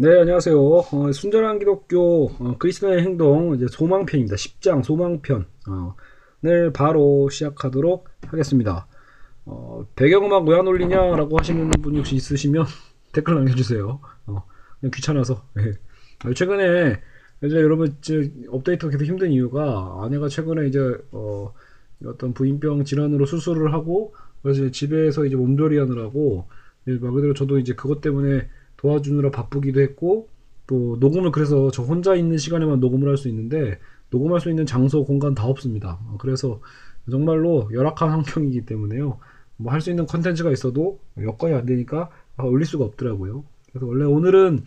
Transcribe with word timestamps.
네, 0.00 0.20
안녕하세요. 0.20 0.58
어, 0.58 1.12
순전한 1.12 1.58
기독교 1.58 2.30
어, 2.38 2.56
그리스도의 2.58 3.02
행동 3.02 3.54
이제 3.54 3.66
소망편입니다. 3.68 4.34
10장 4.34 4.82
소망편을 4.82 5.44
어, 5.68 5.94
바로 6.72 7.28
시작하도록 7.28 8.08
하겠습니다. 8.26 8.86
어, 9.44 9.84
배경음악 9.96 10.48
왜 10.48 10.58
안 10.58 10.66
올리냐라고 10.66 11.38
하시는 11.38 11.68
분이 11.82 11.98
혹시 11.98 12.14
있으시면 12.16 12.64
댓글 13.12 13.34
남겨주세요. 13.34 14.00
어, 14.26 14.44
그냥 14.80 14.90
귀찮아서. 14.94 15.44
네. 15.54 15.72
최근에 16.34 17.00
이제 17.44 17.56
여러분 17.56 17.94
이제 17.98 18.32
업데이트가 18.48 18.90
계속 18.92 19.04
힘든 19.04 19.30
이유가 19.32 20.00
아내가 20.02 20.28
최근에 20.28 20.66
이제 20.68 20.80
어, 21.12 21.52
어떤 22.06 22.32
부인병 22.32 22.84
질환으로 22.84 23.26
수술을 23.26 23.74
하고 23.74 24.14
그래서 24.42 24.70
집에서 24.70 25.26
이제 25.26 25.36
몸조리 25.36 25.76
하느라고 25.78 26.48
말 26.86 27.12
그대로 27.12 27.34
저도 27.34 27.58
이제 27.58 27.74
그것 27.74 28.00
때문에 28.00 28.48
도와주느라 28.80 29.30
바쁘기도 29.30 29.80
했고 29.80 30.28
또 30.66 30.96
녹음을 31.00 31.30
그래서 31.32 31.70
저 31.70 31.82
혼자 31.82 32.14
있는 32.14 32.38
시간에만 32.38 32.80
녹음을 32.80 33.08
할 33.08 33.16
수 33.16 33.28
있는데 33.28 33.78
녹음할 34.10 34.40
수 34.40 34.50
있는 34.50 34.66
장소 34.66 35.04
공간 35.04 35.34
다 35.34 35.46
없습니다. 35.46 35.98
그래서 36.18 36.60
정말로 37.10 37.68
열악한 37.72 38.10
환경이기 38.10 38.66
때문에요. 38.66 39.18
뭐 39.56 39.72
할 39.72 39.80
수 39.80 39.90
있는 39.90 40.06
컨텐츠가 40.06 40.50
있어도 40.52 40.98
여건이 41.20 41.54
안 41.54 41.66
되니까 41.66 42.08
올릴 42.38 42.66
수가 42.66 42.84
없더라고요. 42.84 43.44
그래서 43.70 43.86
원래 43.86 44.04
오늘은 44.04 44.64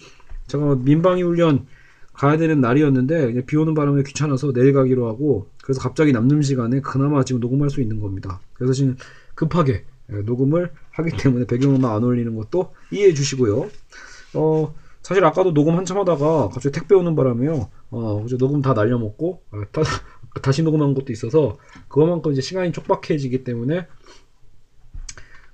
제가 0.47 0.75
민방위 0.75 1.23
훈련 1.23 1.65
가야 2.13 2.37
되는 2.37 2.61
날이었는데 2.61 3.45
비 3.45 3.57
오는 3.57 3.73
바람에 3.73 4.03
귀찮아서 4.03 4.53
내일 4.53 4.71
가기로 4.73 5.07
하고 5.07 5.47
그래서 5.63 5.81
갑자기 5.81 6.11
남는 6.11 6.43
시간에 6.43 6.79
그나마 6.81 7.23
지금 7.23 7.41
녹음할 7.41 7.71
수 7.71 7.81
있는 7.81 7.99
겁니다. 7.99 8.39
그래서 8.53 8.73
지금 8.73 8.95
급하게 9.33 9.85
녹음을 10.07 10.69
하기 10.93 11.11
때문에 11.17 11.45
배경음악 11.45 11.93
안 11.93 12.03
올리는 12.03 12.35
것도 12.35 12.73
이해해 12.91 13.13
주시고요. 13.13 13.69
어, 14.35 14.73
사실 15.01 15.23
아까도 15.25 15.53
녹음 15.53 15.75
한참 15.77 15.97
하다가 15.97 16.49
갑자기 16.49 16.71
택배 16.71 16.95
오는 16.95 17.15
바람에요. 17.15 17.69
어, 17.91 18.25
녹음 18.39 18.61
다 18.61 18.73
날려먹고 18.73 19.41
아, 19.51 19.63
다, 19.71 19.81
다시 20.41 20.63
녹음한 20.63 20.93
것도 20.93 21.11
있어서 21.11 21.57
그것만큼 21.87 22.31
이제 22.31 22.41
시간이 22.41 22.71
촉박해지기 22.71 23.43
때문에 23.43 23.87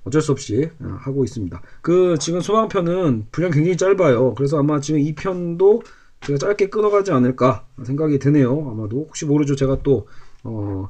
어쩔 0.03 0.21
수 0.21 0.31
없이 0.31 0.69
어, 0.79 0.97
하고 0.99 1.23
있습니다. 1.23 1.61
그 1.81 2.15
지금 2.19 2.41
소망편은 2.41 3.27
분량 3.31 3.51
굉장히 3.51 3.75
짧아요. 3.77 4.33
그래서 4.35 4.59
아마 4.59 4.79
지금 4.79 4.99
이 4.99 5.13
편도 5.15 5.81
제가 6.21 6.37
짧게 6.37 6.69
끊어가지 6.69 7.11
않을까 7.11 7.65
생각이 7.83 8.19
드네요. 8.19 8.69
아마도 8.71 9.05
혹시 9.07 9.25
모르죠. 9.25 9.55
제가 9.55 9.81
또 9.83 10.07
어, 10.43 10.89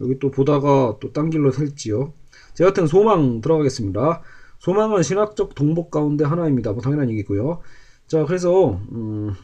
여기 0.00 0.18
또 0.18 0.30
보다가 0.30 0.96
또 1.00 1.12
딴 1.12 1.30
길로 1.30 1.50
셀지요. 1.50 2.12
제 2.56 2.64
같은 2.64 2.86
소망 2.86 3.42
들어가겠습니다. 3.42 4.22
소망은 4.58 5.02
신학적 5.02 5.54
동복 5.54 5.90
가운데 5.90 6.24
하나입니다. 6.24 6.72
뭐 6.72 6.80
당연한 6.80 7.10
얘기고요. 7.10 7.60
자, 8.06 8.24
그래서 8.24 8.80
음, 8.92 9.34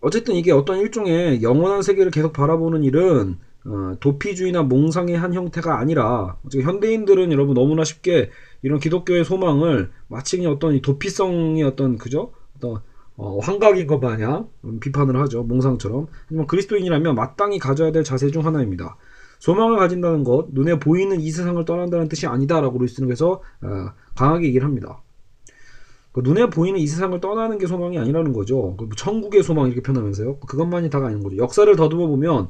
어쨌든 0.00 0.36
이게 0.36 0.52
어떤 0.52 0.78
일종의 0.78 1.42
영원한 1.42 1.82
세계를 1.82 2.10
계속 2.10 2.32
바라보는 2.32 2.82
일은 2.84 3.38
어, 3.66 3.94
도피주의나 4.00 4.62
몽상의 4.62 5.18
한 5.18 5.34
형태가 5.34 5.78
아니라 5.78 6.38
현대인들은 6.50 7.30
여러분 7.30 7.52
너무나 7.52 7.84
쉽게 7.84 8.30
이런 8.62 8.80
기독교의 8.80 9.26
소망을 9.26 9.90
마치 10.08 10.38
그냥 10.38 10.52
어떤 10.52 10.80
도피성의 10.80 11.62
어떤 11.64 11.98
그죠 11.98 12.32
어떤 12.56 12.80
어, 13.16 13.38
환각인 13.40 13.86
것 13.86 13.98
마냥 13.98 14.48
비판을 14.80 15.20
하죠 15.20 15.42
몽상처럼 15.42 16.06
하지만 16.22 16.46
그리스도인이라면 16.46 17.14
마땅히 17.14 17.58
가져야 17.58 17.92
될 17.92 18.02
자세 18.02 18.30
중 18.30 18.46
하나입니다. 18.46 18.96
소망을 19.40 19.78
가진다는 19.78 20.22
것, 20.22 20.48
눈에 20.52 20.78
보이는 20.78 21.20
이 21.20 21.30
세상을 21.30 21.64
떠난다는 21.64 22.08
뜻이 22.08 22.26
아니다라고 22.26 22.78
루이스는그래서 22.78 23.42
어, 23.62 23.92
강하게 24.14 24.46
얘기를 24.46 24.64
합니다. 24.64 25.02
그 26.12 26.20
눈에 26.20 26.50
보이는 26.50 26.78
이 26.78 26.86
세상을 26.86 27.18
떠나는 27.20 27.58
게 27.58 27.66
소망이 27.66 27.98
아니라는 27.98 28.32
거죠. 28.32 28.76
그뭐 28.76 28.90
천국의 28.96 29.42
소망 29.42 29.66
이렇게 29.66 29.80
표현하면서요. 29.80 30.40
그것만이 30.40 30.90
다가 30.90 31.06
아닌 31.06 31.22
거죠. 31.22 31.36
역사를 31.36 31.74
더듬어 31.74 32.06
보면 32.06 32.48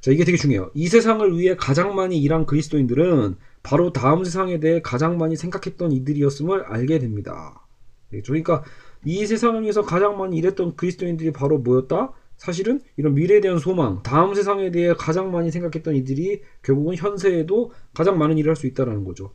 자 0.00 0.10
이게 0.10 0.24
되게 0.24 0.36
중요해요. 0.36 0.70
이 0.74 0.88
세상을 0.88 1.36
위해 1.38 1.56
가장 1.56 1.94
많이 1.94 2.18
일한 2.18 2.44
그리스도인들은 2.44 3.36
바로 3.62 3.92
다음 3.92 4.24
세상에 4.24 4.60
대해 4.60 4.82
가장 4.82 5.16
많이 5.16 5.36
생각했던 5.36 5.92
이들이었음을 5.92 6.64
알게 6.64 6.98
됩니다. 6.98 7.66
그러니까 8.10 8.64
이 9.04 9.26
세상을 9.26 9.62
위해서 9.62 9.82
가장 9.82 10.18
많이 10.18 10.36
일했던 10.36 10.76
그리스도인들이 10.76 11.32
바로 11.32 11.58
뭐였다? 11.58 12.12
사실은 12.38 12.80
이런 12.96 13.14
미래에 13.14 13.40
대한 13.40 13.58
소망, 13.58 14.02
다음 14.02 14.32
세상에 14.34 14.70
대해 14.70 14.94
가장 14.96 15.30
많이 15.32 15.50
생각했던 15.50 15.94
이들이 15.96 16.42
결국은 16.62 16.96
현세에도 16.96 17.72
가장 17.92 18.16
많은 18.16 18.38
일을 18.38 18.50
할 18.50 18.56
수 18.56 18.66
있다라는 18.66 19.04
거죠. 19.04 19.32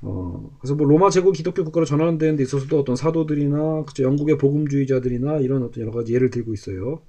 어, 0.00 0.56
그래서 0.60 0.74
뭐 0.74 0.86
로마 0.86 1.10
제국 1.10 1.32
기독교 1.32 1.62
국가로 1.64 1.84
전환되는 1.86 2.36
데 2.36 2.42
있어서도 2.42 2.78
어떤 2.80 2.96
사도들이나 2.96 3.84
그쵸, 3.84 4.02
영국의 4.02 4.38
복음주의자들이나 4.38 5.38
이런 5.38 5.62
어떤 5.62 5.82
여러 5.82 5.92
가지 5.92 6.14
예를 6.14 6.30
들고 6.30 6.52
있어요. 6.54 7.02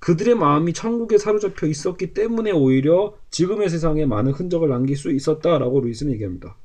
그들의 0.00 0.34
마음이 0.34 0.72
천국에 0.74 1.18
사로잡혀 1.18 1.66
있었기 1.66 2.14
때문에 2.14 2.52
오히려 2.52 3.14
지금의 3.30 3.68
세상에 3.68 4.06
많은 4.06 4.32
흔적을 4.32 4.68
남길 4.68 4.96
수 4.96 5.10
있었다라고 5.10 5.80
루이스는 5.80 6.12
얘기합니다. 6.12 6.56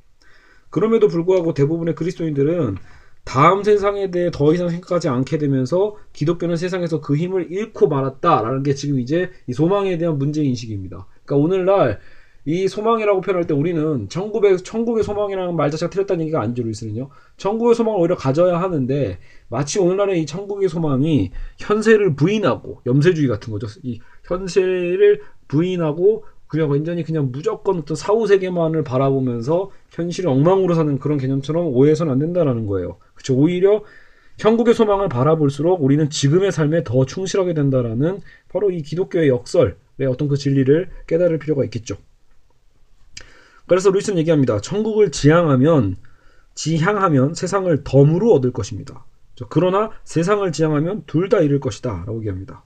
그럼에도 0.70 1.08
불구하고 1.08 1.54
대부분의 1.54 1.96
그리스도인들은 1.96 2.78
다음 3.24 3.64
세상에 3.64 4.12
대해 4.12 4.30
더 4.32 4.54
이상 4.54 4.70
생각하지 4.70 5.08
않게 5.10 5.38
되면서 5.38 5.96
기독교는 6.14 6.58
세상에서 6.58 7.02
그 7.02 7.16
힘을 7.16 7.52
잃고 7.52 7.88
말았다라는 7.88 8.64
게 8.64 8.74
지금 8.74 9.00
이제 9.00 9.32
이 9.48 9.54
소망에 9.54 9.98
대한 9.98 10.18
문제 10.18 10.44
인식입니다. 10.44 11.08
그러니까 11.26 11.44
오늘날 11.44 12.00
이 12.46 12.68
소망이라고 12.68 13.22
표현할 13.22 13.48
때 13.48 13.54
우리는 13.54 14.10
천국의 14.10 14.58
천국의 14.58 15.04
소망이라는 15.04 15.56
말 15.56 15.72
자체가 15.72 15.90
틀렸다는 15.90 16.24
얘기가 16.24 16.42
아니죠, 16.42 16.64
루이스는요. 16.64 17.10
천국의 17.38 17.74
소망을 17.76 18.02
오히려 18.02 18.18
가져야 18.18 18.60
하는데 18.60 19.20
마치 19.48 19.80
오늘날의 19.80 20.22
이 20.22 20.26
천국의 20.26 20.68
소망이 20.68 21.32
현세를 21.60 22.16
부인하고 22.16 22.82
염세주의 22.86 23.30
같은 23.30 23.54
거죠. 23.54 23.68
이 23.84 24.02
현세를 24.26 25.22
부인하고 25.48 26.26
그냥 26.54 26.70
완전히 26.70 27.04
그냥 27.04 27.32
무조건 27.32 27.80
어떤 27.80 27.98
사후 27.98 28.28
세계만을 28.28 28.84
바라보면서 28.84 29.72
현실을 29.90 30.30
엉망으로 30.30 30.76
사는 30.76 31.00
그런 31.00 31.18
개념처럼 31.18 31.66
오해해서는 31.66 32.14
안 32.14 32.20
된다라는 32.20 32.68
거예요. 32.68 32.98
그렇죠. 33.16 33.34
오히려 33.36 33.84
천국의 34.38 34.76
소망을 34.76 35.10
바라볼수록 35.10 35.82
우리는 35.82 36.12
지금의 36.12 36.52
삶에 36.52 36.84
더 36.84 37.08
충실하게 37.08 37.56
된다라는 37.56 38.22
바로 38.50 38.70
이 38.70 38.84
기독교의 38.84 39.30
역설의 39.30 39.74
어떤 40.08 40.28
그 40.28 40.38
진리를 40.38 40.92
깨달을 41.08 41.40
필요가 41.40 41.64
있겠죠. 41.64 41.98
그래서 43.66 43.90
루이스는 43.90 44.20
얘기합니다. 44.20 44.62
천국을 44.62 45.10
지향하면 45.10 45.96
지향하면 46.54 47.34
세상을 47.34 47.84
덤으로 47.84 48.32
얻을 48.32 48.52
것입니다. 48.54 49.08
그러나 49.50 49.90
세상을 50.04 50.52
지향하면 50.52 51.06
둘 51.08 51.30
다 51.30 51.40
잃을 51.40 51.60
것이다. 51.60 52.04
라고 52.06 52.20
얘기합니다. 52.20 52.64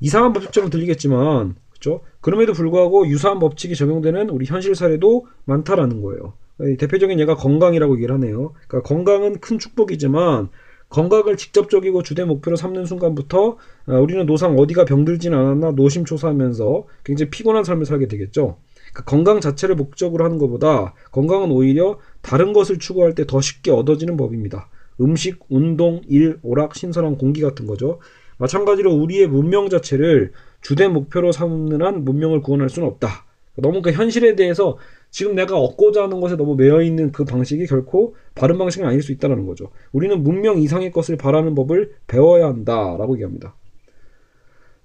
이상한 0.00 0.34
법칙처럼 0.34 0.68
들리겠지만 0.68 1.54
그렇죠? 1.78 2.00
그럼에도 2.20 2.52
불구하고 2.52 3.06
유사한 3.08 3.38
법칙이 3.38 3.74
적용되는 3.76 4.30
우리 4.30 4.46
현실 4.46 4.74
사례도 4.74 5.26
많다라는 5.44 6.02
거예요. 6.02 6.34
대표적인 6.78 7.20
예가 7.20 7.36
건강이라고 7.36 7.96
얘기를 7.96 8.14
하네요. 8.14 8.54
그러니까 8.66 8.88
건강은 8.88 9.40
큰 9.40 9.58
축복이지만 9.58 10.48
건강을 10.88 11.36
직접적이고 11.36 12.02
주된 12.02 12.28
목표로 12.28 12.56
삼는 12.56 12.86
순간부터 12.86 13.58
아, 13.86 13.94
우리는 13.94 14.24
노상 14.24 14.56
어디가 14.56 14.84
병들지는 14.84 15.36
않았나 15.36 15.72
노심초사하면서 15.72 16.84
굉장히 17.04 17.30
피곤한 17.30 17.64
삶을 17.64 17.84
살게 17.86 18.08
되겠죠. 18.08 18.56
그러니까 18.92 19.04
건강 19.04 19.40
자체를 19.40 19.74
목적으로 19.74 20.24
하는 20.24 20.38
것보다 20.38 20.94
건강은 21.10 21.50
오히려 21.50 21.98
다른 22.22 22.52
것을 22.52 22.78
추구할 22.78 23.14
때 23.14 23.24
더 23.26 23.40
쉽게 23.40 23.70
얻어지는 23.72 24.16
법입니다. 24.16 24.70
음식, 25.00 25.40
운동, 25.50 26.00
일, 26.08 26.38
오락, 26.42 26.74
신선한 26.74 27.18
공기 27.18 27.42
같은 27.42 27.66
거죠. 27.66 27.98
마찬가지로 28.38 28.94
우리의 28.94 29.26
문명 29.26 29.68
자체를 29.68 30.32
주된 30.66 30.92
목표로 30.92 31.30
삼는 31.30 31.80
한 31.80 32.04
문명을 32.04 32.42
구원할 32.42 32.68
수는 32.68 32.88
없다. 32.88 33.24
너무 33.54 33.82
그 33.82 33.92
현실에 33.92 34.34
대해서 34.34 34.78
지금 35.10 35.36
내가 35.36 35.56
얻고자 35.56 36.02
하는 36.02 36.20
것에 36.20 36.34
너무 36.34 36.56
매여 36.56 36.82
있는 36.82 37.12
그 37.12 37.24
방식이 37.24 37.66
결코 37.66 38.16
바른 38.34 38.58
방식은 38.58 38.84
아닐 38.84 39.00
수 39.00 39.12
있다는 39.12 39.46
거죠. 39.46 39.70
우리는 39.92 40.20
문명 40.20 40.58
이상의 40.58 40.90
것을 40.90 41.16
바라는 41.16 41.54
법을 41.54 41.92
배워야 42.08 42.46
한다라고 42.46 43.14
얘기합니다. 43.14 43.54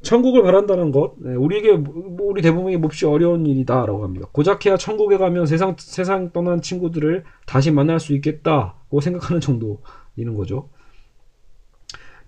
천국을 0.04 0.44
바란다는 0.44 0.92
것, 0.92 1.16
네, 1.18 1.34
우리에게 1.34 1.78
뭐 1.78 2.28
우리 2.30 2.44
대부분이 2.44 2.78
몹시 2.78 3.08
어려운 3.08 3.48
일이다라고 3.48 4.04
합니다. 4.04 4.28
고작해야 4.32 4.78
천국에 4.78 5.18
가면 5.18 5.48
세상 5.48 5.76
세상 5.80 6.32
떠난 6.32 6.62
친구들을 6.62 7.24
다시 7.48 7.72
만날 7.72 8.00
수 8.00 8.14
있겠다고 8.14 9.02
생각하는 9.02 9.42
정도이는 9.42 10.36
거죠. 10.38 10.70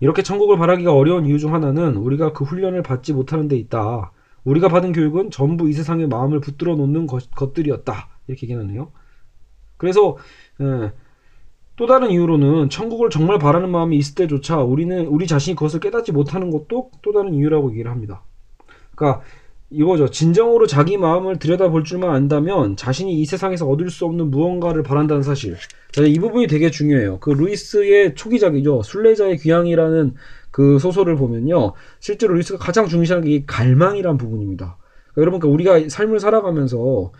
이렇게 0.00 0.22
천국을 0.22 0.58
바라기가 0.58 0.92
어려운 0.92 1.26
이유 1.26 1.38
중 1.38 1.54
하나는 1.54 1.96
우리가 1.96 2.32
그 2.32 2.44
훈련을 2.44 2.82
받지 2.82 3.12
못하는 3.12 3.48
데 3.48 3.56
있다. 3.56 4.12
우리가 4.44 4.68
받은 4.68 4.92
교육은 4.92 5.30
전부 5.30 5.68
이 5.68 5.72
세상의 5.72 6.08
마음을 6.08 6.40
붙들어 6.40 6.76
놓는 6.76 7.06
것, 7.06 7.24
들이었다 7.54 8.08
이렇게 8.26 8.46
얘기하네요. 8.46 8.92
그래서 9.76 10.16
예, 10.60 10.92
또 11.76 11.86
다른 11.86 12.10
이유로는 12.10 12.70
천국을 12.70 13.10
정말 13.10 13.38
바라는 13.38 13.70
마음이 13.70 13.96
있을 13.96 14.14
때조차 14.14 14.58
우리는 14.58 15.06
우리 15.06 15.26
자신이 15.26 15.56
그것을 15.56 15.80
깨닫지 15.80 16.12
못하는 16.12 16.50
것도 16.50 16.90
또 17.02 17.12
다른 17.12 17.34
이유라고 17.34 17.72
얘기를 17.72 17.90
합니다. 17.90 18.22
그러니까 18.94 19.22
이거죠. 19.70 20.08
진정으로 20.08 20.66
자기 20.66 20.96
마음을 20.96 21.38
들여다볼 21.38 21.84
줄만 21.84 22.10
안다면 22.10 22.76
자신이 22.76 23.20
이 23.20 23.26
세상에서 23.26 23.66
얻을 23.66 23.90
수 23.90 24.04
없는 24.04 24.30
무언가를 24.30 24.82
바란다는 24.82 25.22
사실. 25.22 25.56
자, 25.90 26.02
이 26.02 26.18
부분이 26.18 26.46
되게 26.46 26.70
중요해요. 26.70 27.18
그 27.20 27.30
루이스의 27.30 28.14
초기작이죠. 28.14 28.82
순례자의 28.82 29.38
귀향이라는 29.38 30.14
그 30.50 30.78
소설을 30.78 31.16
보면요. 31.16 31.72
실제로 31.98 32.34
루이스가 32.34 32.58
가장 32.58 32.86
중시하는 32.86 33.26
게 33.26 33.39
이 33.39 33.46
갈망이란 33.46 34.16
부분입니다. 34.16 34.76
그러니까 35.12 35.20
여러분, 35.20 35.40
그러니까 35.40 35.54
우리가 35.54 35.88
삶을 35.88 36.20
살아가면서 36.20 37.10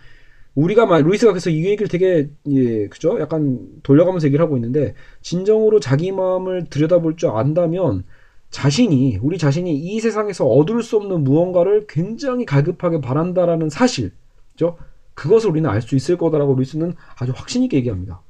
우리가 0.53 0.85
막 0.85 1.01
루이스가 1.01 1.33
그래서 1.33 1.49
이 1.49 1.65
얘기를 1.65 1.87
되게 1.89 2.29
예, 2.47 2.87
그죠? 2.87 3.19
약간 3.19 3.59
돌려가면서 3.83 4.27
얘기를 4.27 4.43
하고 4.43 4.55
있는데 4.55 4.93
진정으로 5.21 5.81
자기 5.81 6.13
마음을 6.13 6.65
들여다볼 6.69 7.17
줄 7.17 7.29
안다면 7.31 8.05
자신이 8.55 9.19
우리 9.21 9.37
자신이 9.37 9.75
이 9.75 9.99
세상에서 9.99 10.45
얻을 10.47 10.81
수 10.81 10.95
없는 10.95 11.25
무언가를 11.25 11.87
굉장히 11.87 12.45
갈급하게 12.45 13.01
바란다라는 13.01 13.69
사실, 13.69 14.13
그죠? 14.53 14.77
그것을 15.13 15.49
우리는 15.49 15.69
알 15.69 15.81
수 15.81 15.93
있을 15.97 16.17
거다라고 16.17 16.55
루이스는 16.55 16.93
아주 17.19 17.33
확신 17.35 17.63
있게 17.63 17.75
얘기합니다. 17.75 18.21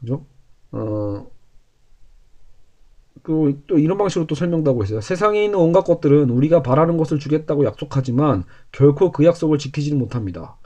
그죠? 0.00 0.26
어, 0.72 1.30
그, 3.22 3.62
또 3.68 3.78
이런 3.78 3.96
방식으로 3.98 4.26
또 4.26 4.34
설명도 4.34 4.72
하고 4.72 4.82
있어요. 4.82 5.00
세상에 5.00 5.44
있는 5.44 5.56
온갖 5.56 5.84
것들은 5.84 6.30
우리가 6.30 6.64
바라는 6.64 6.96
것을 6.96 7.20
주겠다고 7.20 7.64
약속하지만 7.64 8.42
결코 8.72 9.12
그 9.12 9.24
약속을 9.24 9.58
지키지는 9.58 9.96
못합니다. 9.96 10.56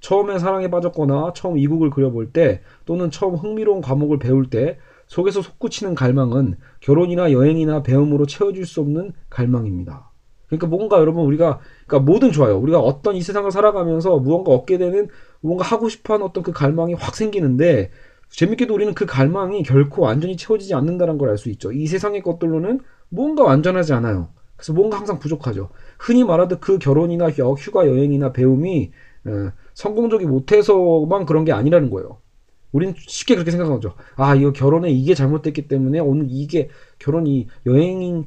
처음에 0.00 0.38
사랑에 0.38 0.68
빠졌거나 0.68 1.32
처음 1.34 1.56
이국을 1.56 1.88
그려볼 1.88 2.32
때 2.32 2.60
또는 2.84 3.10
처음 3.10 3.36
흥미로운 3.36 3.80
과목을 3.80 4.18
배울 4.18 4.50
때 4.50 4.78
속에서 5.10 5.42
솟구치는 5.42 5.96
갈망은 5.96 6.56
결혼이나 6.78 7.32
여행이나 7.32 7.82
배움으로 7.82 8.26
채워줄 8.26 8.64
수 8.64 8.80
없는 8.80 9.12
갈망입니다. 9.28 10.08
그러니까 10.46 10.68
뭔가 10.68 10.98
여러분 10.98 11.24
우리가 11.24 11.58
그러니까 11.86 12.10
뭐든 12.10 12.30
좋아요. 12.30 12.56
우리가 12.58 12.78
어떤 12.78 13.16
이 13.16 13.22
세상을 13.22 13.50
살아가면서 13.50 14.18
무언가 14.18 14.52
얻게 14.52 14.78
되는 14.78 15.08
무언가 15.40 15.64
하고 15.64 15.88
싶어하는 15.88 16.24
어떤 16.24 16.44
그 16.44 16.52
갈망이 16.52 16.94
확 16.94 17.16
생기는데 17.16 17.90
재밌게도 18.28 18.72
우리는 18.72 18.94
그 18.94 19.04
갈망이 19.04 19.64
결코 19.64 20.02
완전히 20.02 20.36
채워지지 20.36 20.74
않는다는 20.74 21.18
걸 21.18 21.28
알 21.28 21.38
수 21.38 21.50
있죠. 21.50 21.72
이 21.72 21.88
세상의 21.88 22.22
것들로는 22.22 22.78
뭔가 23.08 23.42
완전하지 23.42 23.92
않아요. 23.94 24.28
그래서 24.56 24.72
뭔가 24.72 24.96
항상 24.98 25.18
부족하죠. 25.18 25.70
흔히 25.98 26.22
말하듯 26.22 26.60
그 26.60 26.78
결혼이나 26.78 27.30
휴가 27.30 27.88
여행이나 27.88 28.32
배움이 28.32 28.92
어, 29.26 29.50
성공적이 29.74 30.26
못해서만 30.26 31.26
그런 31.26 31.44
게 31.44 31.50
아니라는 31.50 31.90
거예요. 31.90 32.18
우리는 32.72 32.94
쉽게 32.96 33.34
그렇게 33.34 33.50
생각하죠. 33.50 33.94
아, 34.16 34.34
이거 34.34 34.52
결혼에 34.52 34.90
이게 34.90 35.14
잘못됐기 35.14 35.68
때문에 35.68 35.98
오늘 35.98 36.26
이게 36.30 36.68
결혼이 36.98 37.48
여행인 37.66 38.26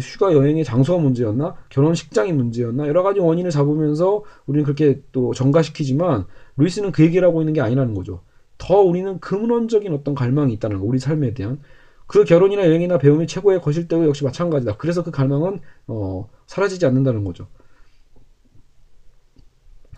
휴가 0.00 0.32
여행의 0.32 0.64
장소가 0.64 1.00
문제였나? 1.00 1.56
결혼식장이 1.68 2.32
문제였나? 2.32 2.88
여러 2.88 3.02
가지 3.02 3.20
원인을 3.20 3.50
잡으면서 3.50 4.24
우리는 4.46 4.64
그렇게 4.64 5.02
또 5.12 5.34
전가시키지만 5.34 6.26
루이스는 6.56 6.92
그 6.92 7.02
얘기를 7.02 7.26
하고 7.26 7.42
있는 7.42 7.52
게 7.52 7.60
아니라는 7.60 7.94
거죠. 7.94 8.22
더 8.56 8.80
우리는 8.80 9.20
근원적인 9.20 9.92
어떤 9.92 10.14
갈망이 10.14 10.52
있다는 10.54 10.78
거, 10.80 10.86
우리 10.86 10.98
삶에 10.98 11.34
대한. 11.34 11.60
그 12.06 12.24
결혼이나 12.24 12.66
여행이나 12.66 12.98
배움이 12.98 13.26
최고의 13.26 13.60
것일 13.60 13.88
때도 13.88 14.06
역시 14.06 14.24
마찬가지다. 14.24 14.76
그래서 14.76 15.02
그 15.02 15.10
갈망은 15.10 15.60
어, 15.86 16.28
사라지지 16.46 16.86
않는다는 16.86 17.24
거죠. 17.24 17.48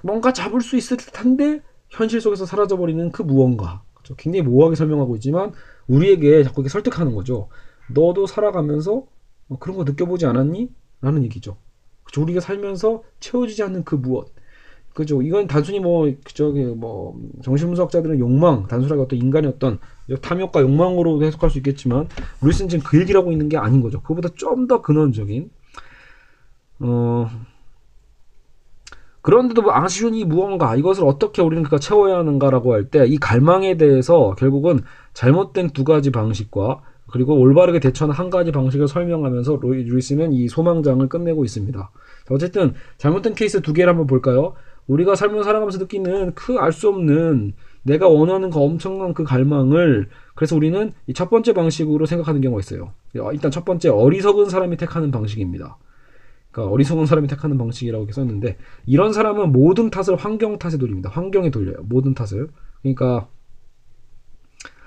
뭔가 0.02 0.32
잡을 0.32 0.60
수 0.60 0.76
있을 0.76 0.96
듯한데 0.96 1.62
현실 1.90 2.20
속에서 2.20 2.46
사라져버리는 2.46 3.10
그 3.10 3.22
무언가. 3.22 3.82
굉장히 4.14 4.42
모호하게 4.42 4.76
설명하고 4.76 5.16
있지만 5.16 5.52
우리에게 5.88 6.44
자꾸 6.44 6.60
이렇게 6.60 6.70
설득하는 6.70 7.14
거죠. 7.14 7.48
너도 7.92 8.26
살아가면서 8.26 9.04
뭐 9.48 9.58
그런 9.58 9.76
거 9.76 9.84
느껴보지 9.84 10.26
않았니? 10.26 10.70
라는 11.00 11.24
얘기죠. 11.24 11.56
그렇죠? 12.04 12.22
우리가 12.22 12.40
살면서 12.40 13.02
채워지지 13.20 13.62
않는 13.64 13.84
그 13.84 13.94
무엇. 13.96 14.32
그죠. 14.94 15.20
이건 15.20 15.46
단순히 15.46 15.78
뭐, 15.78 16.10
저기, 16.32 16.64
뭐, 16.64 17.20
정신분석자들은 17.42 18.18
욕망, 18.18 18.66
단순하게 18.66 19.02
어떤 19.02 19.18
인간의 19.18 19.50
어떤 19.50 19.78
탐욕과 20.22 20.62
욕망으로 20.62 21.22
해석할 21.22 21.50
수 21.50 21.58
있겠지만, 21.58 22.08
루이스는 22.40 22.70
지금 22.70 22.82
그 22.82 22.98
얘기를 22.98 23.20
하고 23.20 23.30
있는 23.30 23.50
게 23.50 23.58
아닌 23.58 23.82
거죠. 23.82 24.00
그보다 24.02 24.30
좀 24.36 24.66
더 24.66 24.80
근원적인, 24.80 25.50
어, 26.80 27.28
그런데도 29.26 29.62
뭐 29.62 29.72
아쉬운 29.74 30.14
이 30.14 30.24
무언가, 30.24 30.76
이것을 30.76 31.04
어떻게 31.04 31.42
우리는 31.42 31.64
그가 31.64 31.78
채워야 31.80 32.18
하는가라고 32.18 32.72
할 32.74 32.84
때, 32.90 33.04
이 33.06 33.18
갈망에 33.18 33.76
대해서 33.76 34.36
결국은 34.38 34.80
잘못된 35.14 35.70
두 35.70 35.82
가지 35.82 36.12
방식과 36.12 36.80
그리고 37.10 37.34
올바르게 37.34 37.80
대처하는 37.80 38.14
한 38.14 38.30
가지 38.30 38.52
방식을 38.52 38.86
설명하면서 38.86 39.58
루이스는 39.62 40.32
이 40.32 40.48
소망장을 40.48 41.08
끝내고 41.08 41.44
있습니다. 41.44 41.90
어쨌든 42.30 42.74
잘못된 42.98 43.34
케이스 43.34 43.60
두 43.62 43.72
개를 43.72 43.90
한번 43.90 44.06
볼까요? 44.06 44.54
우리가 44.86 45.16
삶을 45.16 45.42
살아가면서 45.42 45.78
느끼는 45.78 46.34
그 46.34 46.58
알 46.58 46.70
수 46.72 46.88
없는 46.88 47.54
내가 47.82 48.08
원하는 48.08 48.50
그 48.50 48.60
엄청난 48.60 49.12
그 49.14 49.24
갈망을 49.24 50.08
그래서 50.36 50.54
우리는 50.54 50.92
이 51.08 51.12
첫 51.12 51.30
번째 51.30 51.52
방식으로 51.52 52.06
생각하는 52.06 52.40
경우가 52.40 52.60
있어요. 52.60 52.92
일단 53.32 53.50
첫 53.50 53.64
번째 53.64 53.88
어리석은 53.88 54.48
사람이 54.50 54.76
택하는 54.76 55.10
방식입니다. 55.10 55.78
그러니까 56.56 56.72
어리석은 56.72 57.04
사람이 57.04 57.28
택하는 57.28 57.58
방식이라고 57.58 58.04
이렇게 58.04 58.14
썼는데 58.14 58.56
이런 58.86 59.12
사람은 59.12 59.52
모든 59.52 59.90
탓을 59.90 60.16
환경 60.16 60.58
탓에 60.58 60.78
돌립니다. 60.78 61.10
환경에 61.10 61.50
돌려요. 61.50 61.76
모든 61.82 62.14
탓을. 62.14 62.48
그러니까 62.80 63.28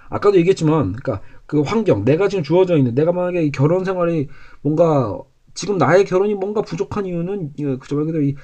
아까도 0.10 0.38
얘기했지만 0.38 0.94
그러니까 0.94 1.21
그 1.45 1.62
환경 1.62 2.04
내가 2.04 2.27
지금 2.27 2.44
주어져 2.44 2.75
있는 2.75 2.95
내가 2.95 3.12
만약에 3.12 3.51
결혼 3.51 3.86
생활이 3.86 4.30
뭔가 4.62 5.19
지금 5.54 5.77
나의 5.77 6.06
결혼이 6.06 6.33
뭔가 6.33 6.63
부족한 6.63 7.06
이유는 7.06 7.54
그저 7.80 7.95
말 7.95 8.06
그대로 8.06 8.24
이 8.24 8.36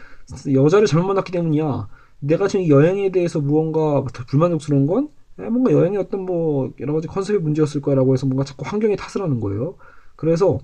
여자를 0.54 0.86
잘못 0.86 1.08
만났기 1.08 1.32
때문이야. 1.32 1.88
내가 2.20 2.48
지금 2.48 2.68
여행에 2.68 3.10
대해서 3.10 3.40
무언가 3.40 4.04
불만족스러운 4.28 4.86
건 4.86 5.10
뭔가 5.36 5.72
여행의 5.72 6.00
어떤 6.00 6.26
뭐 6.26 6.72
여러 6.80 6.94
가지 6.94 7.08
컨셉의 7.08 7.42
문제였을 7.42 7.82
거라고 7.82 8.14
해서 8.14 8.28
뭔가 8.28 8.44
자꾸 8.44 8.66
환경에 8.68 8.96
탓을 8.96 9.24
하는 9.24 9.40
거예요. 9.40 9.78
그래서 10.16 10.60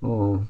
어 0.00 0.44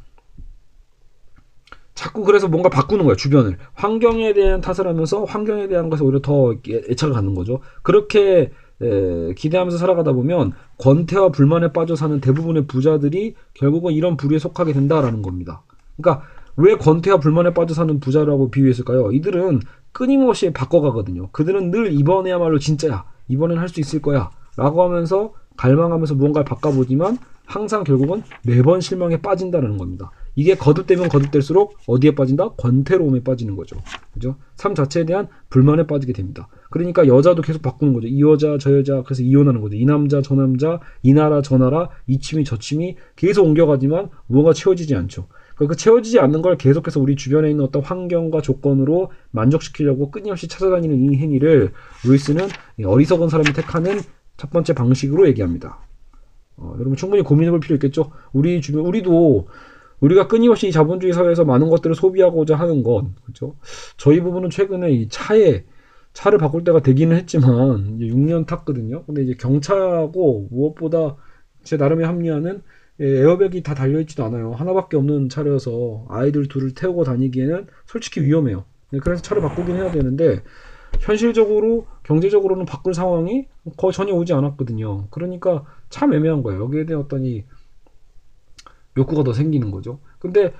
자꾸 1.98 2.22
그래서 2.22 2.46
뭔가 2.46 2.68
바꾸는 2.68 3.04
거예요 3.06 3.16
주변을 3.16 3.58
환경에 3.74 4.32
대한 4.32 4.60
탓을 4.60 4.86
하면서 4.86 5.24
환경에 5.24 5.66
대한 5.66 5.90
것에 5.90 6.04
오히려 6.04 6.20
더 6.20 6.54
애착을 6.64 7.12
갖는 7.12 7.34
거죠. 7.34 7.58
그렇게 7.82 8.52
에, 8.80 9.34
기대하면서 9.34 9.78
살아가다 9.78 10.12
보면 10.12 10.52
권태와 10.78 11.30
불만에 11.30 11.72
빠져 11.72 11.96
사는 11.96 12.20
대부분의 12.20 12.68
부자들이 12.68 13.34
결국은 13.52 13.94
이런 13.94 14.16
부류에 14.16 14.38
속하게 14.38 14.74
된다라는 14.74 15.22
겁니다. 15.22 15.62
그러니까 15.96 16.24
왜 16.56 16.76
권태와 16.76 17.18
불만에 17.18 17.52
빠져 17.52 17.74
사는 17.74 17.98
부자라고 17.98 18.52
비유했을까요? 18.52 19.10
이들은 19.10 19.58
끊임없이 19.90 20.52
바꿔가거든요. 20.52 21.30
그들은 21.32 21.72
늘 21.72 21.92
이번에야말로 21.92 22.60
진짜야. 22.60 23.06
이번엔 23.26 23.58
할 23.58 23.68
수 23.68 23.80
있을 23.80 24.00
거야. 24.00 24.30
라고 24.56 24.84
하면서 24.84 25.32
갈망하면서 25.56 26.14
무언가를 26.14 26.44
바꿔보지만 26.44 27.18
항상 27.44 27.82
결국은 27.82 28.22
매번 28.44 28.80
실망에 28.80 29.16
빠진다는 29.20 29.78
겁니다. 29.78 30.12
이게 30.38 30.54
거듭되면 30.54 31.08
거듭될수록 31.08 31.78
어디에 31.88 32.14
빠진다? 32.14 32.50
권태로움에 32.50 33.24
빠지는 33.24 33.56
거죠. 33.56 33.74
그죠? 34.14 34.36
삶 34.54 34.76
자체에 34.76 35.04
대한 35.04 35.26
불만에 35.50 35.88
빠지게 35.88 36.12
됩니다. 36.12 36.46
그러니까 36.70 37.08
여자도 37.08 37.42
계속 37.42 37.60
바꾸는 37.60 37.92
거죠. 37.92 38.06
이 38.06 38.20
여자, 38.20 38.56
저 38.56 38.72
여자, 38.78 39.02
그래서 39.02 39.24
이혼하는 39.24 39.60
거죠. 39.60 39.74
이 39.74 39.84
남자, 39.84 40.22
저 40.22 40.36
남자, 40.36 40.78
이 41.02 41.12
나라, 41.12 41.42
저 41.42 41.58
나라, 41.58 41.88
이 42.06 42.20
취미, 42.20 42.44
저 42.44 42.56
취미 42.56 42.94
계속 43.16 43.46
옮겨가지만 43.46 44.10
무언가 44.28 44.52
채워지지 44.52 44.94
않죠. 44.94 45.26
그 45.56 45.74
채워지지 45.74 46.20
않는 46.20 46.40
걸 46.40 46.56
계속해서 46.56 47.00
우리 47.00 47.16
주변에 47.16 47.50
있는 47.50 47.64
어떤 47.64 47.82
환경과 47.82 48.40
조건으로 48.40 49.10
만족시키려고 49.32 50.12
끊임없이 50.12 50.46
찾아다니는 50.46 51.00
이 51.00 51.16
행위를 51.16 51.72
루이스는 52.06 52.46
어리석은 52.84 53.28
사람이 53.28 53.54
택하는 53.54 53.98
첫 54.36 54.50
번째 54.50 54.72
방식으로 54.74 55.26
얘기합니다. 55.26 55.80
어, 56.58 56.74
여러분 56.76 56.94
충분히 56.94 57.24
고민해볼 57.24 57.58
필요 57.58 57.74
있겠죠. 57.74 58.12
우리 58.32 58.60
주변 58.60 58.86
우리도 58.86 59.48
우리가 60.00 60.28
끊임없이 60.28 60.70
자본주의 60.70 61.12
사회에서 61.12 61.44
많은 61.44 61.68
것들을 61.70 61.94
소비하고자 61.94 62.56
하는 62.56 62.82
것, 62.82 63.06
그렇죠? 63.24 63.56
저희 63.96 64.20
부분은 64.20 64.50
최근에 64.50 64.92
이 64.92 65.08
차에 65.08 65.64
차를 66.12 66.38
바꿀 66.38 66.64
때가 66.64 66.80
되기는 66.82 67.16
했지만 67.16 67.96
이제 67.96 68.12
6년 68.12 68.46
탔거든요. 68.46 69.04
근데 69.04 69.22
이제 69.22 69.34
경차하고 69.34 70.48
무엇보다 70.50 71.16
제 71.62 71.76
나름의 71.76 72.06
합리화는 72.06 72.62
예, 73.00 73.06
에어백이 73.20 73.62
다 73.62 73.74
달려있지도 73.74 74.24
않아요. 74.24 74.52
하나밖에 74.52 74.96
없는 74.96 75.28
차려서 75.28 76.06
아이들 76.08 76.48
둘을 76.48 76.74
태우고 76.74 77.04
다니기에는 77.04 77.66
솔직히 77.86 78.22
위험해요. 78.22 78.64
네, 78.90 78.98
그래서 78.98 79.22
차를 79.22 79.42
바꾸긴 79.42 79.76
해야 79.76 79.90
되는데 79.90 80.42
현실적으로 80.98 81.86
경제적으로는 82.02 82.64
바꿀 82.64 82.94
상황이 82.94 83.46
거의 83.76 83.92
전혀 83.92 84.12
오지 84.14 84.32
않았거든요. 84.32 85.08
그러니까 85.10 85.64
참 85.90 86.12
애매한 86.12 86.42
거예요. 86.42 86.62
여기에 86.64 86.86
대한 86.86 87.04
어떤 87.04 87.24
이 87.24 87.44
욕구가 88.98 89.24
더 89.24 89.32
생기는 89.32 89.70
거죠. 89.70 90.00
근데 90.18 90.52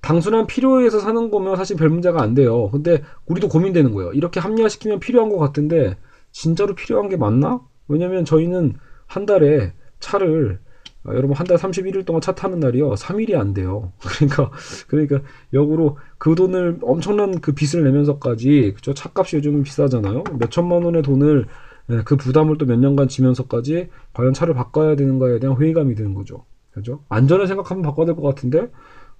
단순한 0.00 0.46
필요에서 0.46 0.98
사는 0.98 1.30
거면 1.30 1.56
사실 1.56 1.76
별 1.76 1.88
문제가 1.88 2.22
안 2.22 2.34
돼요. 2.34 2.70
근데 2.70 3.02
우리도 3.26 3.48
고민되는 3.48 3.92
거예요. 3.94 4.12
이렇게 4.12 4.40
합리화시키면 4.40 5.00
필요한 5.00 5.28
것 5.30 5.38
같은데 5.38 5.96
진짜로 6.32 6.74
필요한 6.74 7.08
게 7.08 7.16
맞나? 7.16 7.60
왜냐면 7.88 8.24
저희는 8.24 8.74
한 9.06 9.26
달에 9.26 9.74
차를 10.00 10.60
아, 11.04 11.14
여러분 11.14 11.36
한 11.36 11.46
달 11.46 11.56
31일 11.58 12.04
동안 12.06 12.20
차 12.20 12.32
타는 12.34 12.60
날이요 12.60 12.94
3일이 12.96 13.34
안 13.36 13.54
돼요. 13.54 13.92
그러니까 14.00 14.50
그러니까 14.88 15.20
역으로 15.52 15.98
그 16.18 16.34
돈을 16.34 16.78
엄청난 16.82 17.40
그 17.40 17.52
빚을 17.52 17.84
내면서까지 17.84 18.72
그죠 18.76 18.94
차값이 18.94 19.36
요즘 19.36 19.62
비싸잖아요. 19.62 20.24
몇 20.38 20.50
천만 20.50 20.82
원의 20.84 21.02
돈을 21.02 21.46
예, 21.90 22.02
그 22.04 22.16
부담을 22.16 22.58
또 22.58 22.66
몇 22.66 22.78
년간 22.78 23.08
지면서까지 23.08 23.88
과연 24.14 24.32
차를 24.34 24.54
바꿔야 24.54 24.94
되는가에 24.96 25.38
대한 25.40 25.56
회의감이 25.60 25.94
드는 25.96 26.14
거죠. 26.14 26.44
그죠? 26.72 27.04
안전을 27.08 27.46
생각하면 27.46 27.82
바꿔야 27.82 28.06
될 28.06 28.14
것 28.16 28.22
같은데 28.22 28.70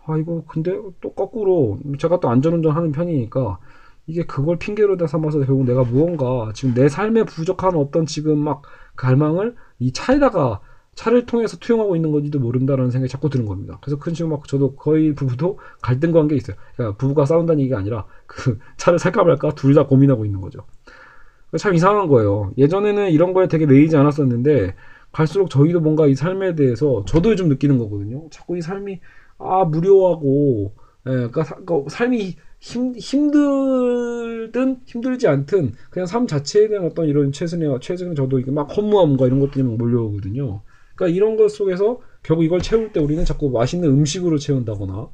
아 0.06 0.16
이거 0.18 0.42
근데 0.49 0.73
또 1.00 1.12
거꾸로 1.14 1.78
제가 1.99 2.21
또 2.21 2.28
안전운전 2.30 2.73
하는 2.73 2.92
편이니까 2.92 3.59
이게 4.06 4.25
그걸 4.25 4.59
핑계로 4.59 4.97
다 4.97 5.06
삼아서 5.06 5.40
결국 5.40 5.64
내가 5.64 5.85
무언가 5.85 6.50
지금 6.54 6.75
내 6.75 6.88
삶에 6.88 7.25
부족한 7.25 7.76
어떤 7.76 8.04
지금 8.06 8.38
막 8.38 8.62
갈망을 8.97 9.54
이 9.78 9.92
차에다가 9.92 10.61
차를 10.94 11.25
통해서 11.25 11.56
투영하고 11.56 11.97
있는 11.97 12.12
건지도 12.12 12.38
모른다라는 12.38 12.90
생각이 12.90 13.11
자꾸 13.11 13.30
드는 13.30 13.47
겁니다. 13.47 13.78
그래서 13.80 13.99
큰 13.99 14.12
지금 14.12 14.30
막 14.32 14.47
저도 14.47 14.75
거의 14.76 15.14
부부도 15.14 15.59
갈등 15.80 16.12
관계에 16.12 16.37
있어요. 16.37 16.56
그러니까 16.76 16.97
부부가 16.99 17.25
싸운다는 17.25 17.61
얘기가 17.61 17.78
아니라 17.78 18.04
그 18.26 18.59
차를 18.76 18.99
살까 18.99 19.25
말까 19.25 19.54
둘 19.54 19.75
다 19.75 19.87
고민하고 19.87 20.25
있는 20.26 20.40
거죠. 20.40 20.61
참 21.59 21.75
이상한 21.75 22.09
거예요. 22.09 22.50
예전에는 22.56 23.11
이런 23.11 23.32
거에 23.35 23.47
되게 23.49 23.66
매이지 23.66 23.97
않았었는데 23.97 24.75
갈수록 25.12 25.50
저희도 25.50 25.81
뭔가 25.81 26.07
이 26.07 26.14
삶에 26.14 26.54
대해서 26.54 27.04
저도 27.07 27.37
좀 27.37 27.49
느끼는 27.49 27.78
거거든요. 27.78 28.28
자꾸 28.31 28.57
이 28.57 28.62
삶이 28.62 29.00
아 29.38 29.64
무료하고 29.64 30.75
예, 31.07 31.11
그러니까, 31.11 31.45
사, 31.45 31.54
그러니까 31.57 31.90
삶이 31.90 32.37
힘, 32.61 32.95
힘들든 32.97 34.81
힘들지 34.87 35.26
않든 35.26 35.73
그냥 35.90 36.07
삶 36.07 36.26
자체에 36.26 36.69
대한 36.69 36.87
어떤 36.87 37.07
이런 37.07 37.33
최근에 37.33 37.66
최근에 37.81 38.14
저도 38.14 38.38
이게 38.38 38.50
막 38.50 38.75
허무함과 38.76 39.26
이런 39.26 39.40
것들이 39.40 39.64
막 39.64 39.76
몰려오거든요. 39.76 40.62
그러니까 40.95 41.16
이런 41.16 41.37
것 41.37 41.50
속에서 41.50 42.00
결국 42.23 42.45
이걸 42.45 42.61
채울 42.61 42.92
때 42.92 43.00
우리는 43.00 43.25
자꾸 43.25 43.50
맛있는 43.50 43.88
음식으로 43.88 44.38
채운다거나 44.38 45.09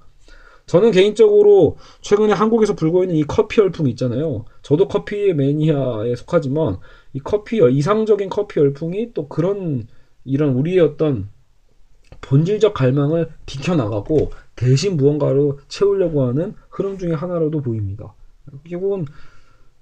저는 0.69 0.91
개인적으로 0.91 1.79
최근에 2.03 2.35
한국에서 2.35 2.75
불고 2.75 3.03
있는 3.03 3.17
이 3.17 3.25
커피 3.25 3.61
열풍 3.61 3.89
있잖아요. 3.89 4.45
저도 4.63 4.87
커피 4.87 5.33
매니아에 5.33 6.15
속하지만 6.15 6.77
이 7.15 7.21
커피 7.21 7.59
이상적인 7.59 8.29
커피 8.29 8.61
열풍이 8.61 9.15
또 9.15 9.29
그런 9.29 9.89
이런 10.25 10.51
우리의 10.51 10.81
어떤 10.81 11.31
본질적 12.21 12.75
갈망을 12.75 13.31
비켜나가고 13.47 14.31
대신 14.57 14.99
무언가로 14.99 15.59
채우려고 15.69 16.25
하는 16.25 16.55
흐름 16.69 16.99
중의 16.99 17.17
하나로도 17.17 17.63
보입니다. 17.63 18.15
결국은 18.69 19.07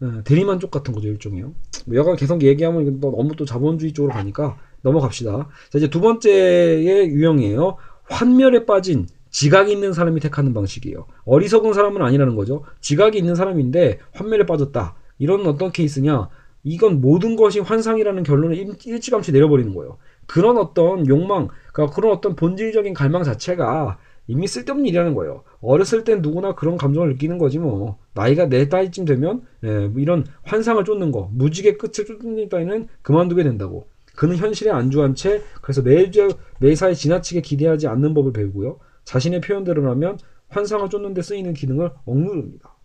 예, 0.02 0.22
대리만족 0.22 0.70
같은 0.70 0.94
거죠 0.94 1.08
일종이요. 1.08 1.52
뭐 1.86 1.96
여간 1.96 2.14
계속 2.14 2.42
얘기하면 2.42 3.00
너무 3.00 3.34
또 3.34 3.44
자본주의 3.44 3.92
쪽으로 3.92 4.12
가니까 4.12 4.56
넘어갑시다. 4.82 5.48
자 5.70 5.78
이제 5.78 5.90
두 5.90 6.00
번째의 6.00 7.08
유형이에요. 7.08 7.76
환멸에 8.04 8.66
빠진 8.66 9.06
지각이 9.36 9.70
있는 9.70 9.92
사람이 9.92 10.18
택하는 10.20 10.54
방식이에요. 10.54 11.04
어리석은 11.26 11.74
사람은 11.74 12.00
아니라는 12.00 12.36
거죠. 12.36 12.64
지각이 12.80 13.18
있는 13.18 13.34
사람인데 13.34 13.98
환멸에 14.12 14.46
빠졌다. 14.46 14.94
이런 15.18 15.46
어떤 15.46 15.72
케이스냐? 15.72 16.30
이건 16.64 17.02
모든 17.02 17.36
것이 17.36 17.60
환상이라는 17.60 18.22
결론을 18.22 18.56
일찌감치 18.56 19.32
내려버리는 19.32 19.74
거예요. 19.74 19.98
그런 20.26 20.56
어떤 20.56 21.06
욕망, 21.06 21.48
그러니까 21.74 21.94
그런 21.94 22.12
어떤 22.12 22.34
본질적인 22.34 22.94
갈망 22.94 23.24
자체가 23.24 23.98
이미 24.26 24.46
쓸데없는 24.46 24.86
일이라는 24.86 25.12
거예요. 25.14 25.44
어렸을 25.60 26.04
땐 26.04 26.22
누구나 26.22 26.54
그런 26.54 26.78
감정을 26.78 27.10
느끼는 27.10 27.36
거지 27.36 27.58
뭐. 27.58 27.98
나이가 28.14 28.48
내 28.48 28.70
따위쯤 28.70 29.04
되면 29.04 29.42
예, 29.64 29.88
뭐 29.88 30.00
이런 30.00 30.24
환상을 30.44 30.82
쫓는 30.82 31.12
거, 31.12 31.28
무지개 31.34 31.76
끝을 31.76 32.06
쫓는 32.06 32.48
따위는 32.48 32.88
그만두게 33.02 33.42
된다고. 33.42 33.86
그는 34.14 34.36
현실에 34.36 34.70
안주한 34.70 35.14
채 35.14 35.42
그래서 35.60 35.82
매주 35.82 36.30
매사에 36.58 36.94
지나치게 36.94 37.42
기대하지 37.42 37.86
않는 37.86 38.14
법을 38.14 38.32
배우고요. 38.32 38.78
자신의 39.06 39.40
표현대로라면 39.40 40.18
환상을 40.48 40.88
쫓는 40.90 41.14
데 41.14 41.22
쓰이는 41.22 41.54
기능을 41.54 41.90
억누릅니다. 42.04 42.76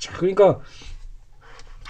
자, 0.00 0.12
그러니까 0.16 0.58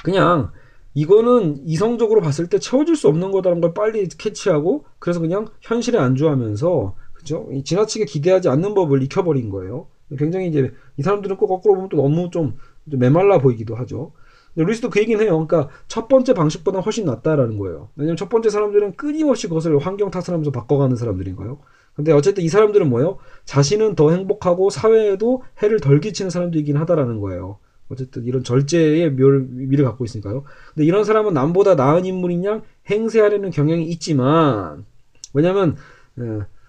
그냥 0.05 0.53
이거는 0.95 1.67
이성적으로 1.67 2.21
봤을 2.21 2.49
때 2.49 2.59
채워질 2.59 2.97
수 2.97 3.09
없는 3.09 3.31
거다라는 3.31 3.63
걸 3.63 3.73
빨리 3.73 4.07
캐치하고 4.07 4.85
그래서 4.99 5.21
그냥 5.21 5.49
현실에 5.63 5.99
안주하면서 5.99 6.97
그죠? 7.15 7.49
지나치게 7.65 8.05
기대하지 8.05 8.49
않는 8.51 8.75
법을 8.75 9.03
익혀버린 9.05 9.49
거예요. 9.49 9.87
굉장히 10.19 10.49
이제 10.49 10.73
이 10.99 11.03
사람들은 11.03 11.37
꼭 11.39 11.47
거꾸로 11.47 11.75
보면 11.75 11.89
또 11.89 11.97
너무 11.97 12.29
좀, 12.31 12.57
좀 12.91 13.01
메말라 13.01 13.39
보이기도 13.39 13.75
하죠. 13.77 14.13
루이스도 14.55 14.91
그 14.91 15.01
얘기는 15.01 15.19
해요. 15.25 15.47
그러니까 15.47 15.73
첫 15.89 16.09
번째 16.09 16.35
방식보다 16.35 16.81
훨씬 16.81 17.07
낫다라는 17.07 17.57
거예요. 17.57 17.89
왜냐면 17.97 18.17
첫 18.19 18.29
번째 18.29 18.51
사람들은 18.51 18.97
끊임없이 18.97 19.49
그것을 19.49 19.79
환경 19.79 20.11
탓을 20.11 20.29
하면서 20.29 20.51
바꿔가는 20.51 20.97
사람들인 20.97 21.37
거예요. 21.37 21.61
근데 21.95 22.13
어쨌든 22.13 22.43
이 22.43 22.49
사람들은 22.49 22.89
뭐예요? 22.89 23.19
자신은 23.45 23.95
더 23.95 24.11
행복하고 24.11 24.71
사회에도 24.71 25.43
해를 25.63 25.81
덜 25.81 26.01
끼치는 26.01 26.31
사람들이긴 26.31 26.77
하다라는 26.77 27.21
거예요. 27.21 27.59
어쨌든 27.89 28.25
이런 28.25 28.43
절제의 28.43 29.13
미를 29.13 29.85
갖고 29.85 30.05
있으니까요. 30.05 30.45
근데 30.75 30.87
이런 30.87 31.05
사람은 31.05 31.35
남보다 31.35 31.75
나은 31.75 32.07
인물인 32.07 32.45
양 32.45 32.63
행세하려는 32.89 33.51
경향이 33.51 33.85
있지만, 33.91 34.87
왜냐면, 35.35 35.77
에, 36.19 36.23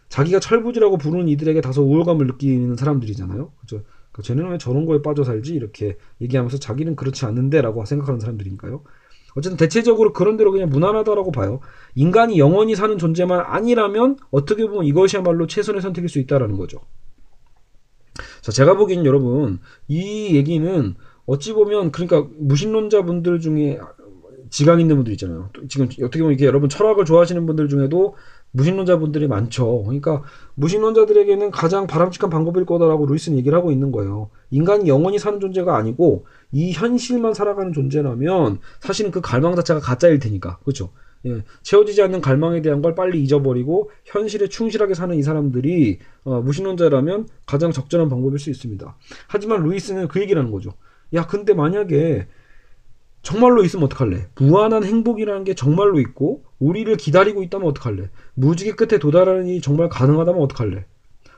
자기가 0.09 0.39
철부지라고 0.39 0.97
부르는 0.97 1.29
이들에게 1.29 1.61
다소 1.61 1.83
우월감을 1.83 2.27
느끼는 2.27 2.75
사람들이잖아요. 2.75 3.51
그죠? 3.61 3.81
그러니까 4.11 4.21
쟤는 4.21 4.51
왜 4.51 4.57
저런 4.57 4.85
거에 4.85 5.01
빠져 5.01 5.23
살지? 5.23 5.53
이렇게 5.53 5.97
얘기하면서 6.21 6.57
자기는 6.59 6.95
그렇지 6.95 7.25
않는데 7.25 7.61
라고 7.61 7.83
생각하는 7.85 8.19
사람들인가요? 8.19 8.83
어쨌든 9.35 9.57
대체적으로 9.57 10.13
그런 10.13 10.37
대로 10.37 10.51
그냥 10.51 10.69
무난하다라고 10.69 11.31
봐요. 11.31 11.59
인간이 11.95 12.37
영원히 12.39 12.75
사는 12.75 12.97
존재만 12.97 13.41
아니라면 13.45 14.17
어떻게 14.31 14.65
보면 14.65 14.85
이것이야말로 14.85 15.47
최선의 15.47 15.81
선택일 15.81 16.09
수 16.09 16.19
있다라는 16.19 16.57
거죠. 16.57 16.81
자, 18.41 18.51
제가 18.51 18.75
보기엔 18.75 19.05
여러분, 19.05 19.59
이 19.87 20.35
얘기는 20.35 20.95
어찌 21.25 21.53
보면 21.53 21.91
그러니까 21.91 22.27
무신론자분들 22.37 23.39
중에 23.39 23.79
지각 24.49 24.79
있는 24.79 24.97
분들 24.97 25.13
있잖아요. 25.13 25.49
지금 25.67 25.87
어떻게 25.87 26.19
보면 26.19 26.33
이렇게 26.33 26.45
여러분 26.45 26.69
철학을 26.69 27.05
좋아하시는 27.05 27.43
분들 27.45 27.69
중에도 27.69 28.15
무신론자분들이 28.53 29.27
많죠. 29.27 29.83
그러니까 29.83 30.23
무신론자들에게는 30.55 31.51
가장 31.51 31.87
바람직한 31.87 32.29
방법일 32.29 32.65
거다라고 32.65 33.05
루이스는 33.05 33.37
얘기를 33.37 33.57
하고 33.57 33.71
있는 33.71 33.91
거예요. 33.91 34.29
인간이 34.51 34.87
영원히 34.87 35.19
사는 35.19 35.39
존재가 35.39 35.75
아니고 35.75 36.25
이 36.51 36.71
현실만 36.71 37.33
살아가는 37.33 37.73
존재라면 37.73 38.59
사실은 38.79 39.11
그 39.11 39.21
갈망 39.21 39.55
자체가 39.55 39.79
가짜일 39.79 40.19
테니까. 40.19 40.59
그렇죠? 40.59 40.89
예, 41.25 41.43
채워지지 41.61 42.01
않는 42.03 42.21
갈망에 42.21 42.61
대한 42.61 42.81
걸 42.81 42.95
빨리 42.95 43.23
잊어버리고 43.23 43.89
현실에 44.05 44.47
충실하게 44.47 44.93
사는 44.93 45.15
이 45.15 45.23
사람들이 45.23 45.99
어, 46.25 46.41
무신론자라면 46.41 47.27
가장 47.45 47.71
적절한 47.71 48.09
방법일 48.09 48.39
수 48.39 48.49
있습니다. 48.49 48.97
하지만 49.27 49.63
루이스는 49.63 50.09
그 50.09 50.21
얘기를 50.21 50.39
하는 50.39 50.51
거죠. 50.51 50.73
야, 51.13 51.25
근데 51.25 51.53
만약에 51.53 52.27
정말로 53.23 53.63
있으면 53.63 53.85
어떡할래? 53.85 54.27
무한한 54.35 54.83
행복이라는 54.83 55.45
게 55.45 55.55
정말로 55.55 55.99
있고 56.01 56.43
우리를 56.59 56.95
기다리고 56.97 57.41
있다면 57.41 57.67
어떡할래? 57.69 58.09
무지개 58.35 58.73
끝에 58.73 58.99
도달하는 58.99 59.47
일이 59.47 59.61
정말 59.61 59.89
가능하다면 59.89 60.41
어떡할래? 60.43 60.85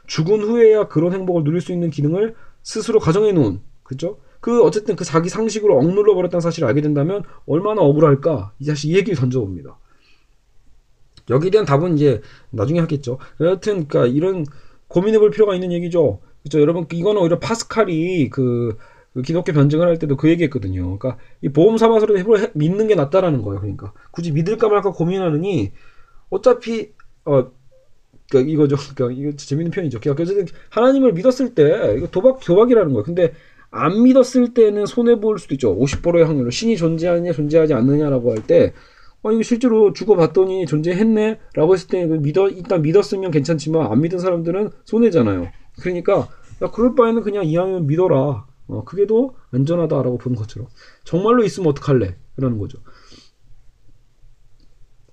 죽은 0.07 0.41
후에야 0.41 0.87
그런 0.87 1.13
행복을 1.13 1.43
누릴 1.43 1.61
수 1.61 1.71
있는 1.71 1.91
기능을 1.91 2.35
스스로 2.63 2.99
가정해 2.99 3.31
놓은 3.31 3.61
그죠? 3.83 4.17
그 4.41 4.63
어쨌든 4.63 4.95
그 4.95 5.05
자기 5.05 5.29
상식으로 5.29 5.77
억눌러 5.77 6.15
버렸다는 6.15 6.41
사실을 6.41 6.67
알게 6.67 6.81
된다면 6.81 7.23
얼마나 7.45 7.81
억울할까? 7.81 8.53
이 8.59 8.65
자식 8.65 8.89
이 8.89 8.95
얘기를 8.95 9.15
던져봅니다. 9.15 9.77
여기에 11.29 11.51
대한 11.51 11.65
답은 11.65 11.95
이제 11.95 12.21
나중에 12.49 12.79
하겠죠. 12.79 13.19
여하튼 13.39 13.87
그러니까 13.87 14.07
이런 14.07 14.45
고민해 14.87 15.19
볼 15.19 15.29
필요가 15.29 15.53
있는 15.53 15.71
얘기죠. 15.71 16.19
그죠? 16.43 16.61
여러분 16.61 16.85
이거는 16.91 17.21
오히려 17.21 17.39
파스칼이 17.39 18.29
그그 18.29 18.77
기독교 19.23 19.53
변증을 19.53 19.87
할 19.87 19.97
때도 19.99 20.17
그 20.17 20.29
얘기했거든요. 20.29 20.97
그러니까 20.97 21.17
이 21.41 21.49
보험 21.49 21.77
삼아서라도 21.77 22.17
해볼 22.19 22.51
믿는 22.53 22.87
게 22.87 22.95
낫다라는 22.95 23.41
거예요. 23.41 23.61
그러니까 23.61 23.93
굳이 24.11 24.31
믿을까 24.31 24.69
말까 24.69 24.91
고민하느니 24.91 25.71
어차피 26.29 26.91
어 27.25 27.51
그러니까 28.29 28.51
이거죠. 28.51 28.75
그러니까 28.95 29.21
이거 29.21 29.35
재밌는 29.37 29.71
표현이죠. 29.71 29.99
그러니까 29.99 30.23
어쨌든 30.23 30.45
하나님을 30.69 31.13
믿었을 31.13 31.55
때 31.55 31.95
이거 31.97 32.07
도박 32.07 32.39
도박이라는 32.41 32.91
거예요. 32.93 33.03
근데 33.03 33.33
안 33.71 34.03
믿었을 34.03 34.53
때는 34.53 34.85
손해 34.85 35.19
볼 35.19 35.39
수도 35.39 35.55
있죠. 35.55 35.77
50%의 35.77 36.25
확률로 36.25 36.49
신이 36.49 36.77
존재하느냐 36.77 37.31
존재하지 37.33 37.73
않느냐라고 37.73 38.31
할 38.31 38.41
때 38.47 38.73
어, 39.23 39.31
이거 39.31 39.41
실제로 39.41 39.91
죽어봤더니 39.91 40.67
존재했네? 40.67 41.39
라고 41.55 41.73
했을 41.73 41.87
때, 41.87 42.05
믿어, 42.05 42.47
일단 42.47 42.83
믿었으면 42.83 43.31
괜찮지만, 43.31 43.91
안 43.91 44.01
믿은 44.01 44.19
사람들은 44.19 44.69
손해잖아요. 44.83 45.47
그러니까, 45.81 46.27
야, 46.61 46.69
그럴 46.71 46.93
바에는 46.93 47.23
그냥 47.23 47.43
이왕이면 47.43 47.87
믿어라. 47.87 48.45
어, 48.67 48.83
그게 48.83 49.05
더 49.07 49.33
안전하다라고 49.51 50.17
보는 50.17 50.37
것처럼 50.37 50.67
정말로 51.03 51.43
있으면 51.43 51.69
어떡할래? 51.69 52.15
라는 52.37 52.57
거죠. 52.57 52.79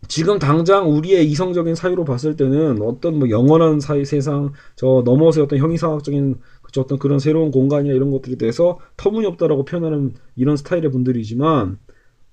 지금 0.08 0.38
당장 0.38 0.90
우리의 0.90 1.30
이성적인 1.30 1.74
사유로 1.74 2.04
봤을 2.04 2.36
때는 2.36 2.82
어떤 2.82 3.18
뭐 3.18 3.30
영원한 3.30 3.80
사이 3.80 4.04
세상 4.04 4.52
저 4.74 5.02
넘어서 5.04 5.42
어떤 5.42 5.58
형이상학적인 5.58 6.40
그쵸 6.60 6.80
어떤 6.82 6.98
그런 6.98 7.18
새로운 7.18 7.50
공간이나 7.50 7.94
이런 7.94 8.10
것들에 8.10 8.36
대해서 8.36 8.78
터무니없다라고 8.96 9.64
표현하는 9.64 10.14
이런 10.36 10.56
스타일의 10.56 10.90
분들이지만 10.90 11.78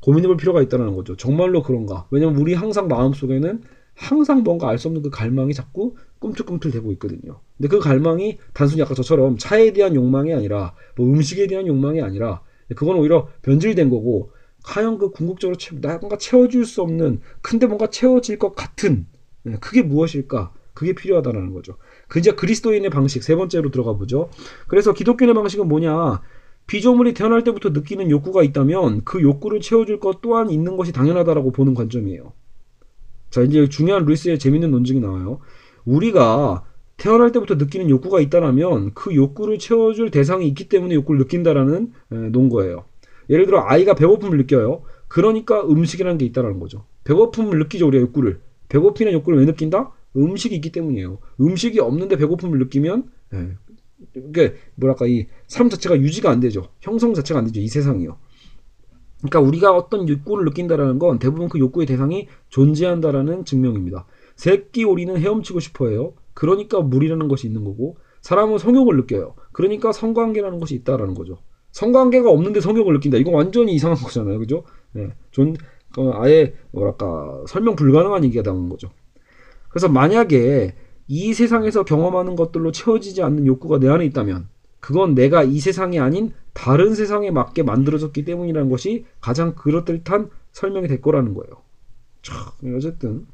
고민해볼 0.01 0.37
필요가 0.37 0.61
있다는 0.61 0.95
거죠. 0.95 1.15
정말로 1.15 1.61
그런가? 1.61 2.07
왜냐면 2.09 2.37
우리 2.37 2.53
항상 2.53 2.87
마음속에는 2.87 3.61
항상 3.99 4.43
뭔가 4.43 4.69
알 4.69 4.77
수 4.77 4.87
없는 4.87 5.01
그 5.01 5.09
갈망이 5.09 5.53
자꾸 5.53 5.95
꿈틀꿈틀대고 6.19 6.93
있거든요. 6.93 7.41
근데 7.57 7.67
그 7.67 7.79
갈망이 7.79 8.39
단순히 8.53 8.81
아까 8.81 8.93
저처럼 8.93 9.37
차에 9.37 9.73
대한 9.73 9.93
욕망이 9.93 10.33
아니라 10.33 10.73
뭐 10.95 11.05
음식에 11.05 11.47
대한 11.47 11.67
욕망이 11.67 12.01
아니라 12.01 12.41
그건 12.75 12.95
오히려 12.95 13.27
변질된 13.41 13.89
거고 13.89 14.31
과연 14.63 14.97
그 14.97 15.11
궁극적으로 15.11 15.57
채, 15.57 15.75
뭔가 15.75 16.17
채워줄 16.17 16.65
수 16.65 16.81
없는 16.81 17.19
근데 17.41 17.67
뭔가 17.67 17.89
채워질 17.89 18.39
것 18.39 18.55
같은 18.55 19.05
네, 19.43 19.57
그게 19.59 19.81
무엇일까? 19.81 20.53
그게 20.73 20.93
필요하다는 20.93 21.51
거죠. 21.53 21.75
그 22.07 22.19
이제 22.19 22.31
그리스도인의 22.31 22.89
방식 22.89 23.21
세 23.23 23.35
번째로 23.35 23.69
들어가 23.69 23.93
보죠. 23.93 24.29
그래서 24.67 24.93
기독교인의 24.93 25.35
방식은 25.35 25.67
뭐냐? 25.67 26.21
피조물이 26.67 27.15
태어날 27.15 27.43
때부터 27.43 27.69
느끼는 27.69 28.09
욕구가 28.09 28.43
있다면 28.43 29.03
그 29.03 29.21
욕구를 29.21 29.59
채워줄 29.59 29.99
것 29.99 30.21
또한 30.21 30.49
있는 30.49 30.77
것이 30.77 30.93
당연하다라고 30.93 31.51
보는 31.51 31.73
관점이에요. 31.73 32.31
자, 33.29 33.41
이제 33.41 33.67
중요한 33.69 34.05
루이스의 34.05 34.39
재밌는 34.39 34.71
논증이 34.71 34.99
나와요. 34.99 35.39
우리가 35.85 36.65
태어날 36.97 37.31
때부터 37.31 37.55
느끼는 37.55 37.89
욕구가 37.89 38.19
있다면 38.19 38.93
그 38.93 39.15
욕구를 39.15 39.57
채워줄 39.57 40.11
대상이 40.11 40.47
있기 40.49 40.67
때문에 40.67 40.95
욕구를 40.95 41.19
느낀다라는 41.19 41.93
논거예요. 42.31 42.85
예를 43.29 43.45
들어 43.45 43.63
아이가 43.65 43.93
배고픔을 43.93 44.37
느껴요. 44.37 44.81
그러니까 45.07 45.63
음식이라는 45.63 46.17
게 46.17 46.25
있다라는 46.25 46.59
거죠. 46.59 46.85
배고픔을 47.05 47.57
느끼죠 47.59 47.87
우리가 47.87 48.01
욕구를. 48.03 48.41
배고피는 48.67 49.13
욕구를 49.13 49.39
왜 49.39 49.45
느낀다? 49.45 49.91
음식이 50.15 50.55
있기 50.55 50.71
때문이에요. 50.71 51.19
음식이 51.39 51.79
없는데 51.79 52.17
배고픔을 52.17 52.59
느끼면 52.59 53.09
예, 53.33 53.57
이게 54.15 54.55
뭐랄까 54.75 55.05
이 55.07 55.27
사람 55.47 55.69
자체가 55.69 55.99
유지가 55.99 56.29
안 56.29 56.39
되죠. 56.39 56.69
형성 56.81 57.13
자체가 57.13 57.39
안 57.39 57.45
되죠. 57.45 57.59
이 57.59 57.67
세상이요. 57.67 58.17
그러니까 59.19 59.39
우리가 59.41 59.75
어떤 59.75 60.07
욕구를 60.07 60.45
느낀다라는 60.45 60.99
건 60.99 61.19
대부분 61.19 61.49
그 61.49 61.59
욕구의 61.59 61.85
대상이 61.85 62.27
존재한다라는 62.49 63.45
증명입니다. 63.45 64.05
새끼 64.35 64.85
오리는 64.85 65.17
헤엄치고 65.17 65.59
싶어해요. 65.59 66.13
그러니까 66.33 66.81
물이라는 66.81 67.27
것이 67.27 67.47
있는 67.47 67.65
거고 67.65 67.97
사람은 68.21 68.57
성욕을 68.57 68.95
느껴요. 68.95 69.35
그러니까 69.51 69.91
성관계라는 69.91 70.59
것이 70.59 70.75
있다라는 70.75 71.13
거죠. 71.13 71.39
성관계가 71.71 72.29
없는데 72.29 72.61
성욕을 72.61 72.93
느낀다. 72.93 73.17
이건 73.17 73.33
완전히 73.33 73.73
이상한 73.73 73.97
거잖아요. 73.97 74.39
그죠? 74.39 74.63
네. 74.93 75.09
존, 75.31 75.55
어, 75.97 76.11
아예 76.15 76.53
뭐랄까 76.71 77.43
설명 77.47 77.75
불가능한 77.75 78.23
얘기가 78.23 78.49
나오는 78.49 78.69
거죠. 78.69 78.89
그래서 79.69 79.89
만약에 79.89 80.75
이 81.07 81.33
세상에서 81.33 81.83
경험하는 81.83 82.35
것들로 82.35 82.71
채워지지 82.71 83.21
않는 83.23 83.45
욕구가 83.47 83.79
내 83.79 83.89
안에 83.89 84.05
있다면 84.05 84.47
그건 84.79 85.15
내가 85.15 85.43
이 85.43 85.59
세상이 85.59 85.99
아닌 85.99 86.31
다른 86.53 86.95
세상에 86.95 87.31
맞게 87.31 87.63
만들어졌기 87.63 88.25
때문이라는 88.25 88.69
것이 88.69 89.05
가장 89.21 89.55
그럴듯한 89.55 90.29
설명이 90.51 90.87
될 90.87 91.01
거라는 91.01 91.33
거예요. 91.33 91.61
참, 92.21 92.37
어쨌든 92.75 93.27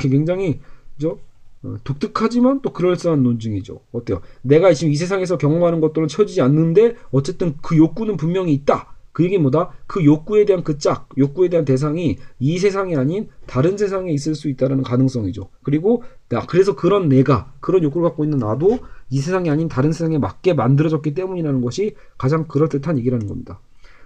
굉장히 0.00 0.60
그죠? 0.94 1.18
어, 1.62 1.76
독특하지만 1.84 2.60
또 2.62 2.72
그럴싸한 2.72 3.22
논증이죠. 3.22 3.80
어때요? 3.92 4.20
내가 4.42 4.72
지금 4.72 4.92
이 4.92 4.96
세상에서 4.96 5.38
경험하는 5.38 5.80
것들은 5.80 6.08
채워지지 6.08 6.40
않는데 6.40 6.96
어쨌든 7.10 7.56
그 7.62 7.76
욕구는 7.76 8.16
분명히 8.16 8.52
있다. 8.52 8.95
그 9.16 9.24
얘기 9.24 9.38
뭐다? 9.38 9.70
그 9.86 10.04
욕구에 10.04 10.44
대한 10.44 10.62
그 10.62 10.76
짝, 10.76 11.08
욕구에 11.16 11.48
대한 11.48 11.64
대상이 11.64 12.18
이 12.38 12.58
세상이 12.58 12.96
아닌 12.96 13.30
다른 13.46 13.78
세상에 13.78 14.12
있을 14.12 14.34
수 14.34 14.50
있다는 14.50 14.82
가능성이죠. 14.82 15.48
그리고 15.62 16.02
나 16.28 16.44
그래서 16.44 16.76
그런 16.76 17.08
내가 17.08 17.50
그런 17.60 17.82
욕구를 17.82 18.06
갖고 18.06 18.24
있는 18.24 18.36
나도 18.36 18.78
이 19.08 19.20
세상이 19.20 19.48
아닌 19.48 19.68
다른 19.68 19.90
세상에 19.90 20.18
맞게 20.18 20.52
만들어졌기 20.52 21.14
때문이라는 21.14 21.62
것이 21.62 21.94
가장 22.18 22.46
그럴듯한 22.46 22.98
얘기라는 22.98 23.26
겁니다. 23.26 23.58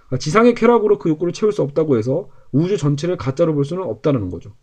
그러니까 0.07 0.17
지상의 0.17 0.55
쾌락으로 0.55 0.97
그 0.97 1.09
욕구를 1.09 1.33
채울 1.33 1.51
수 1.51 1.61
없다고 1.61 1.97
해서 1.97 2.29
우주 2.53 2.77
전체를 2.77 3.17
가짜로 3.17 3.53
볼 3.53 3.65
수는 3.65 3.83
없다는 3.83 4.29
거죠. 4.29 4.53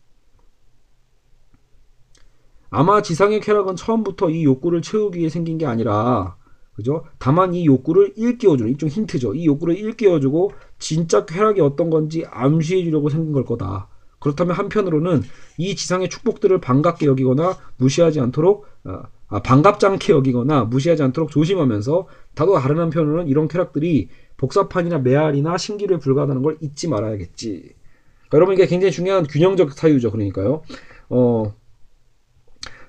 아마 2.70 3.02
지상의 3.02 3.40
쾌락은 3.40 3.76
처음부터 3.76 4.30
이 4.30 4.44
욕구를 4.44 4.80
채우기 4.80 5.18
위해 5.18 5.28
생긴 5.28 5.58
게 5.58 5.66
아니라 5.66 6.38
그죠? 6.78 7.04
다만 7.18 7.54
이 7.54 7.66
욕구를 7.66 8.12
일깨워주는 8.14 8.70
이좀 8.70 8.88
힌트죠. 8.88 9.35
이 9.35 9.47
욕구를 9.47 9.76
일깨워주고 9.76 10.52
진짜 10.78 11.26
쾌락이 11.26 11.61
어떤 11.61 11.90
건지 11.90 12.25
암시해 12.30 12.85
주려고 12.85 13.08
생긴 13.08 13.32
걸 13.32 13.44
거다. 13.44 13.88
그렇다면 14.20 14.54
한편으로는 14.54 15.23
이 15.56 15.75
지상의 15.75 16.08
축복들을 16.08 16.61
반갑게 16.61 17.06
여기거나 17.06 17.56
무시하지 17.78 18.20
않도록 18.20 18.66
어, 18.85 19.02
아, 19.26 19.42
반갑지 19.42 19.87
않게 19.87 20.12
여기거나 20.12 20.66
무시하지 20.66 21.02
않도록 21.02 21.33
조심하면서 21.33 22.07
다도 22.37 22.57
다른 22.61 22.79
한편으로는 22.79 23.26
이런 23.26 23.48
쾌락들이 23.48 24.09
복사판이나 24.37 24.98
메아리나 24.98 25.59
신기를 25.59 25.98
불가하다는 25.98 26.42
걸 26.42 26.59
잊지 26.61 26.87
말아야겠지. 26.87 27.74
그러니까 28.29 28.35
여러분 28.35 28.55
이게 28.55 28.66
굉장히 28.66 28.92
중요한 28.92 29.26
균형적 29.26 29.72
사유죠. 29.72 30.12
그러니까요. 30.12 30.62
어, 31.09 31.52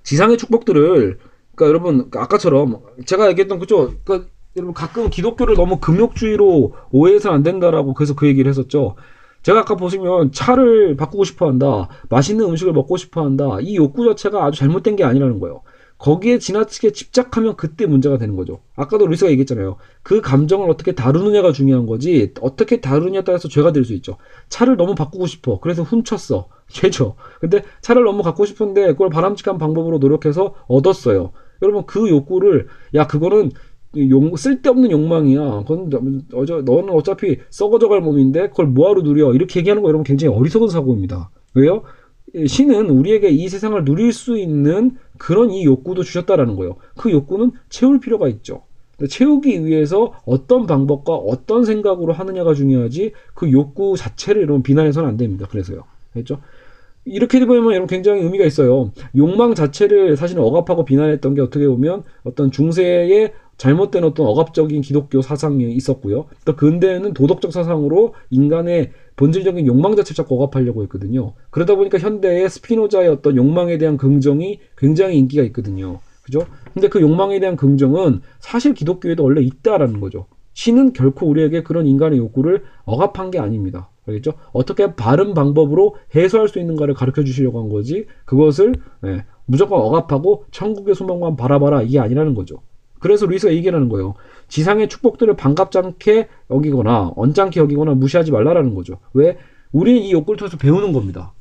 지상의 0.03 0.37
축복들을 0.37 1.17
그러니까 1.59 1.67
여러분 1.67 2.09
아까처럼 2.15 2.79
제가 3.05 3.29
얘기했던 3.31 3.59
그죠? 3.59 3.93
그러니까 4.05 4.29
여러분 4.55 4.73
가끔 4.73 5.09
기독교를 5.09 5.55
너무 5.55 5.79
금욕주의로 5.79 6.73
오해해서는 6.91 7.35
안 7.35 7.43
된다라고 7.43 7.93
그래서 7.93 8.15
그 8.15 8.27
얘기를 8.27 8.49
했었죠. 8.49 8.95
제가 9.43 9.59
아까 9.61 9.75
보시면 9.75 10.31
차를 10.31 10.95
바꾸고 10.95 11.23
싶어 11.25 11.47
한다. 11.47 11.89
맛있는 12.09 12.45
음식을 12.45 12.73
먹고 12.73 12.97
싶어 12.97 13.23
한다. 13.23 13.57
이 13.61 13.75
욕구 13.75 14.05
자체가 14.05 14.45
아주 14.45 14.59
잘못된 14.59 14.95
게 14.95 15.03
아니라는 15.03 15.39
거예요. 15.39 15.61
거기에 15.97 16.39
지나치게 16.39 16.91
집착하면 16.91 17.57
그때 17.57 17.85
문제가 17.85 18.17
되는 18.17 18.37
거죠. 18.37 18.61
아까도 18.77 19.05
루이스가 19.05 19.29
얘기했잖아요. 19.31 19.75
그 20.01 20.21
감정을 20.21 20.69
어떻게 20.69 20.93
다루느냐가 20.93 21.51
중요한 21.51 21.85
거지, 21.85 22.33
어떻게 22.39 22.79
다루느냐에 22.79 23.23
따라서 23.25 23.49
죄가 23.49 23.73
될 23.73 23.83
수 23.83 23.93
있죠. 23.95 24.15
차를 24.47 24.77
너무 24.77 24.95
바꾸고 24.95 25.27
싶어. 25.27 25.59
그래서 25.59 25.83
훔쳤어. 25.83 26.47
죄죠. 26.69 27.15
근데 27.41 27.63
차를 27.81 28.03
너무 28.03 28.23
갖고 28.23 28.45
싶은데 28.45 28.87
그걸 28.93 29.09
바람직한 29.09 29.57
방법으로 29.57 29.97
노력해서 29.97 30.55
얻었어요. 30.67 31.31
여러분 31.61 31.85
그 31.85 32.09
욕구를 32.09 32.67
야 32.95 33.07
그거는 33.07 33.51
용, 33.97 34.35
쓸데없는 34.35 34.91
욕망이야. 34.91 35.63
그건 35.67 36.23
어저 36.33 36.61
너는 36.61 36.89
어차피 36.91 37.39
썩어져갈 37.49 38.01
몸인데 38.01 38.49
그걸 38.49 38.67
뭐하러 38.67 39.01
누려? 39.01 39.33
이렇게 39.33 39.59
얘기하는 39.59 39.81
거 39.81 39.89
여러분 39.89 40.03
굉장히 40.03 40.35
어리석은 40.35 40.67
사고입니다. 40.67 41.31
왜요? 41.55 41.83
신은 42.45 42.91
우리에게 42.91 43.29
이 43.29 43.49
세상을 43.49 43.83
누릴 43.85 44.13
수 44.13 44.37
있는 44.37 44.97
그런 45.17 45.49
이 45.49 45.65
욕구도 45.65 46.03
주셨다라는 46.03 46.55
거예요. 46.55 46.75
그 46.95 47.11
욕구는 47.11 47.51
채울 47.69 47.99
필요가 47.99 48.27
있죠. 48.27 48.61
채우기 49.07 49.65
위해서 49.65 50.13
어떤 50.25 50.67
방법과 50.67 51.15
어떤 51.15 51.63
생각으로 51.63 52.13
하느냐가 52.13 52.53
중요하지 52.53 53.13
그 53.33 53.51
욕구 53.51 53.95
자체를 53.97 54.43
여러분 54.43 54.61
비난해서는 54.61 55.09
안 55.09 55.17
됩니다. 55.17 55.47
그래서요. 55.49 55.85
알겠죠? 56.15 56.39
이렇게 57.09 57.43
보면 57.43 57.71
여러분 57.71 57.87
굉장히 57.87 58.21
의미가 58.21 58.45
있어요. 58.45 58.91
욕망 59.15 59.55
자체를 59.55 60.15
사실은 60.15 60.43
억압하고 60.43 60.85
비난했던 60.85 61.33
게 61.33 61.41
어떻게 61.41 61.67
보면 61.67 62.03
어떤 62.23 62.51
중세의 62.51 63.33
잘못된 63.57 64.05
어떤 64.05 64.25
억압적인 64.27 64.81
기독교 64.81 65.21
사상이 65.21 65.71
있었고요. 65.73 66.27
또 66.45 66.55
근대에는 66.55 67.13
도덕적 67.13 67.51
사상으로 67.51 68.13
인간의 68.29 68.91
본질적인 69.17 69.67
욕망 69.67 69.95
자체를 69.97 70.15
자꾸 70.15 70.35
억압하려고 70.35 70.81
했거든요. 70.83 71.33
그러다 71.49 71.75
보니까 71.75 71.97
현대의 71.97 72.49
스피노자의 72.49 73.09
어떤 73.09 73.35
욕망에 73.35 73.77
대한 73.77 73.97
긍정이 73.97 74.59
굉장히 74.77 75.17
인기가 75.17 75.43
있거든요. 75.43 75.99
그죠? 76.23 76.45
근데 76.73 76.87
그 76.87 77.01
욕망에 77.01 77.39
대한 77.39 77.57
긍정은 77.57 78.21
사실 78.39 78.73
기독교에도 78.73 79.23
원래 79.23 79.41
있다라는 79.41 79.99
거죠. 79.99 80.27
신은 80.53 80.93
결코 80.93 81.27
우리에게 81.27 81.63
그런 81.63 81.85
인간의 81.85 82.19
욕구를 82.19 82.63
억압한 82.85 83.31
게 83.31 83.39
아닙니다. 83.39 83.89
알겠죠? 84.09 84.33
어떻게 84.51 84.95
바른 84.95 85.33
방법으로 85.33 85.95
해소할 86.15 86.47
수 86.47 86.59
있는가를 86.59 86.93
가르쳐 86.93 87.23
주시려고 87.23 87.61
한 87.61 87.69
거지 87.69 88.05
그것을 88.25 88.75
예, 89.05 89.25
무조건 89.45 89.81
억압하고 89.81 90.45
천국의 90.51 90.95
소망만 90.95 91.35
바라봐라 91.35 91.81
이게 91.83 91.99
아니라는 91.99 92.35
거죠. 92.35 92.61
그래서 92.99 93.25
루이스가 93.25 93.53
얘기하는 93.53 93.89
거예요. 93.89 94.13
지상의 94.47 94.89
축복들을 94.89 95.35
반갑지 95.35 95.77
않게 95.77 96.27
여기거나 96.51 97.13
언짢게 97.15 97.59
여기거나 97.59 97.93
무시하지 97.95 98.31
말라라는 98.31 98.75
거죠. 98.75 98.99
왜? 99.13 99.37
우리는 99.71 100.01
이 100.01 100.11
욕구를 100.11 100.37
통해서 100.37 100.57
배우는 100.57 100.93
겁니다. 100.93 101.33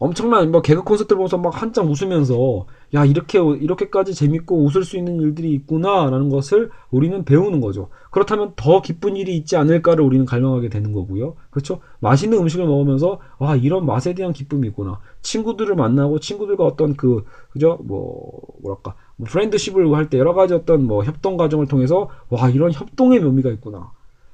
엄청난 0.00 0.52
뭐 0.52 0.62
개그 0.62 0.84
콘서트를 0.84 1.16
보면서 1.16 1.38
막 1.38 1.60
한참 1.60 1.90
웃으면서 1.90 2.66
야 2.94 3.04
이렇게 3.04 3.38
이렇게까지 3.40 4.14
재밌고 4.14 4.64
웃을 4.64 4.84
수 4.84 4.96
있는 4.96 5.20
일들이 5.20 5.52
있구나라는 5.54 6.28
것을 6.28 6.70
우리는 6.90 7.24
배우는 7.24 7.60
거죠. 7.60 7.88
그렇다면 8.12 8.52
더 8.54 8.80
기쁜 8.80 9.16
일이 9.16 9.36
있지 9.36 9.56
않을까를 9.56 10.04
우리는 10.04 10.24
갈망하게 10.24 10.68
되는 10.68 10.92
거고요. 10.92 11.34
그렇죠? 11.50 11.80
맛있는 11.98 12.38
음식을 12.38 12.64
먹으면서 12.66 13.18
와 13.38 13.56
이런 13.56 13.86
맛에 13.86 14.14
대한 14.14 14.32
기쁨이 14.32 14.68
있구나. 14.68 15.00
친구들을 15.22 15.74
만나고 15.74 16.20
친구들과 16.20 16.64
어떤 16.64 16.94
그 16.94 17.24
그죠 17.50 17.78
뭐 17.82 18.40
뭐랄까 18.62 18.94
뭐 19.16 19.26
프렌드십을 19.28 19.92
할 19.94 20.08
때 20.08 20.18
여러 20.18 20.32
가지 20.32 20.54
어떤 20.54 20.84
뭐 20.84 21.02
협동 21.04 21.36
과정을 21.36 21.66
통해서 21.66 22.08
와 22.30 22.48
이런 22.48 22.70
협동의 22.72 23.18
묘미가 23.20 23.50
있구나. 23.50 23.90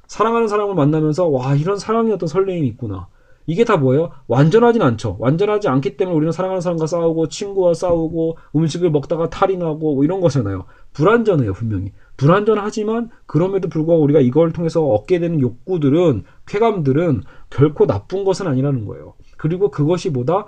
사랑하는 0.06 0.48
사람을 0.48 0.74
만나면서 0.74 1.26
와 1.28 1.54
이런 1.54 1.78
사랑의 1.78 2.12
어떤 2.12 2.28
설레임이 2.28 2.66
있구나. 2.68 3.08
이게 3.46 3.64
다 3.64 3.76
뭐예요? 3.76 4.10
완전하진 4.26 4.82
않죠. 4.82 5.16
완전하지 5.18 5.68
않기 5.68 5.96
때문에 5.96 6.16
우리는 6.16 6.32
사랑하는 6.32 6.60
사람과 6.60 6.86
싸우고 6.86 7.28
친구와 7.28 7.74
싸우고 7.74 8.38
음식을 8.56 8.90
먹다가 8.90 9.28
탈이 9.28 9.56
나고 9.56 9.94
뭐 9.96 10.04
이런 10.04 10.20
거잖아요. 10.20 10.64
불완전해요, 10.92 11.52
분명히. 11.52 11.92
불완전하지만 12.16 13.10
그럼에도 13.26 13.68
불구하고 13.68 14.02
우리가 14.04 14.20
이걸 14.20 14.52
통해서 14.52 14.84
얻게 14.84 15.18
되는 15.18 15.40
욕구들은 15.40 16.24
쾌감들은 16.46 17.22
결코 17.50 17.86
나쁜 17.86 18.24
것은 18.24 18.46
아니라는 18.46 18.86
거예요. 18.86 19.14
그리고 19.36 19.70
그것이 19.70 20.12
보다 20.12 20.46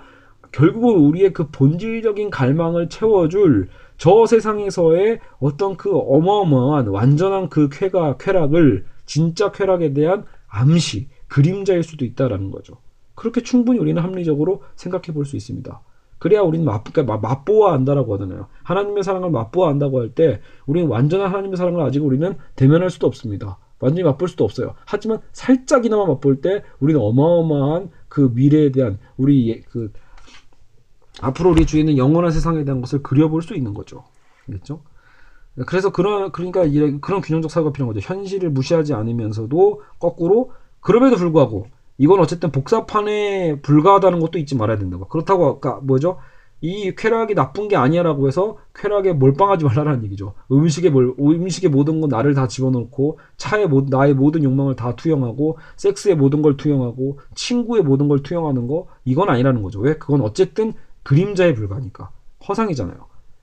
결국은 0.53 0.95
우리의 0.95 1.33
그 1.33 1.49
본질적인 1.51 2.31
갈망을 2.31 2.89
채워줄 2.89 3.69
저 3.99 4.27
세상에서의 4.27 5.21
어떤 5.39 5.77
그 5.77 5.91
어마어마한 5.95 6.89
완전한 6.89 7.49
그 7.49 7.69
쾌가 7.71 8.17
쾌락을 8.17 8.87
진짜 9.05 9.51
쾌락에 9.53 9.93
대한 9.93 10.25
암시 10.49 11.09
그림자일 11.29 11.83
수도 11.83 12.05
있다라는 12.05 12.51
거죠. 12.51 12.75
그렇게 13.17 13.43
충분히 13.43 13.81
우리는 13.81 14.01
합리적으로 14.01 14.63
생각해 14.77 15.13
볼 15.13 15.25
수 15.25 15.35
있습니다. 15.37 15.81
그래야 16.19 16.41
우리는 16.43 16.65
맛, 16.65 16.85
그러니까 16.85 17.19
맛보아 17.19 17.75
안다라고 17.75 18.15
하잖아요. 18.15 18.47
하나님의 18.63 19.03
사랑을 19.03 19.31
맛보아 19.31 19.69
안다고 19.71 20.01
할 20.01 20.11
때 20.15 20.41
우리는 20.67 20.89
완전한 20.89 21.29
하나님의 21.31 21.57
사랑을 21.57 21.83
아직 21.83 22.05
우리는 22.05 22.37
대면할 22.55 22.89
수도 22.91 23.07
없습니다. 23.09 23.59
완전히 23.81 24.05
맛볼 24.05 24.29
수도 24.29 24.45
없어요. 24.45 24.75
하지만 24.87 25.21
살짝이나마 25.33 26.07
맛볼 26.07 26.41
때 26.41 26.63
우리는 26.81 27.01
어마어마한 27.01 27.91
그 28.09 28.31
미래에 28.35 28.71
대한 28.73 28.99
우리 29.19 29.61
그 29.63 29.93
앞으로 31.21 31.51
우리 31.51 31.67
주에 31.67 31.81
있는 31.81 31.99
영원한 31.99 32.31
세상에 32.31 32.65
대한 32.65 32.81
것을 32.81 33.03
그려볼 33.03 33.43
수 33.43 33.55
있는 33.55 33.75
거죠. 33.75 34.05
알겠죠? 34.49 34.81
그래서 35.67 35.91
그런 35.91 36.33
그러니까 36.33 36.63
그런 37.01 37.21
균형적 37.21 37.51
사고가 37.51 37.73
필요한 37.73 37.93
거죠. 37.95 38.07
현실을 38.07 38.51
무시하지 38.51 38.95
않으면서도 38.95 39.83
거꾸로 39.99 40.53
그럼에도 40.81 41.17
불구하고 41.17 41.67
이건 41.99 42.21
어쨌든 42.21 42.53
복사판에 42.53 43.61
불과하다는 43.63 44.21
것도 44.21 44.39
잊지 44.39 44.57
말아야 44.57 44.79
된다고. 44.79 45.09
그렇다고 45.09 45.47
아까 45.47 45.81
뭐죠? 45.83 46.19
이 46.63 46.95
쾌락이 46.97 47.35
나쁜 47.35 47.69
게 47.69 47.77
아니야라고 47.77 48.29
해서 48.29 48.57
쾌락에 48.75 49.13
몰빵하지 49.13 49.65
말라는 49.67 50.05
얘기죠. 50.05 50.35
음식에 50.51 50.89
몰, 50.89 51.15
음식의 51.19 51.71
모든 51.71 52.01
건 52.01 52.09
나를 52.09 52.35
다 52.35 52.49
집어넣고 52.49 53.19
차에 53.37 53.67
모, 53.67 53.83
나의 53.89 54.15
모든 54.15 54.43
욕망을 54.43 54.75
다 54.75 54.97
투영하고 54.97 55.59
섹스의 55.77 56.17
모든 56.17 56.41
걸 56.41 56.57
투영하고 56.57 57.19
친구의 57.35 57.83
모든 57.83 58.09
걸 58.09 58.23
투영하는 58.23 58.69
거 58.69 58.87
이건 59.05 59.29
아니라는 59.29 59.63
거죠. 59.63 59.81
왜? 59.81 59.99
그건 59.99 60.23
어쨌든 60.23 60.73
그림자에 61.03 61.55
불과하니까 61.55 62.11
허상이잖아요. 62.49 62.97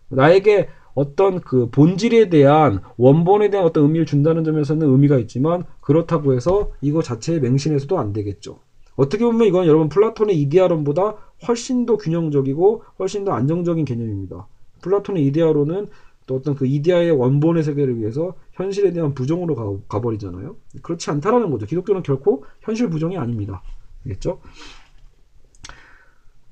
나에게 0.09 0.69
어떤 0.95 1.41
그 1.41 1.69
본질에 1.69 2.29
대한 2.29 2.81
원본에 2.97 3.49
대한 3.49 3.65
어떤 3.65 3.85
의미를 3.85 4.05
준다는 4.05 4.43
점에서는 4.43 4.87
의미가 4.87 5.17
있지만 5.19 5.63
그렇다고 5.81 6.33
해서 6.33 6.71
이거 6.81 7.01
자체의 7.01 7.39
맹신해서도 7.41 7.97
안 7.97 8.13
되겠죠. 8.13 8.59
어떻게 8.95 9.25
보면 9.25 9.47
이건 9.47 9.65
여러분 9.65 9.89
플라톤의 9.89 10.39
이데아론보다 10.41 11.15
훨씬 11.47 11.85
더 11.85 11.97
균형적이고 11.97 12.83
훨씬 12.99 13.25
더 13.25 13.31
안정적인 13.31 13.85
개념입니다. 13.85 14.47
플라톤의 14.81 15.25
이데아론은 15.27 15.87
또 16.25 16.35
어떤 16.35 16.55
그 16.55 16.65
이데아의 16.65 17.11
원본의 17.11 17.63
세계를 17.63 17.99
위해서 17.99 18.35
현실에 18.53 18.93
대한 18.93 19.13
부정으로 19.13 19.55
가, 19.55 19.77
가버리잖아요. 19.87 20.55
그렇지 20.81 21.09
않다라는 21.09 21.49
거죠. 21.49 21.65
기독교는 21.65 22.03
결코 22.03 22.45
현실 22.61 22.89
부정이 22.89 23.17
아닙니다. 23.17 23.61
알겠죠? 24.05 24.39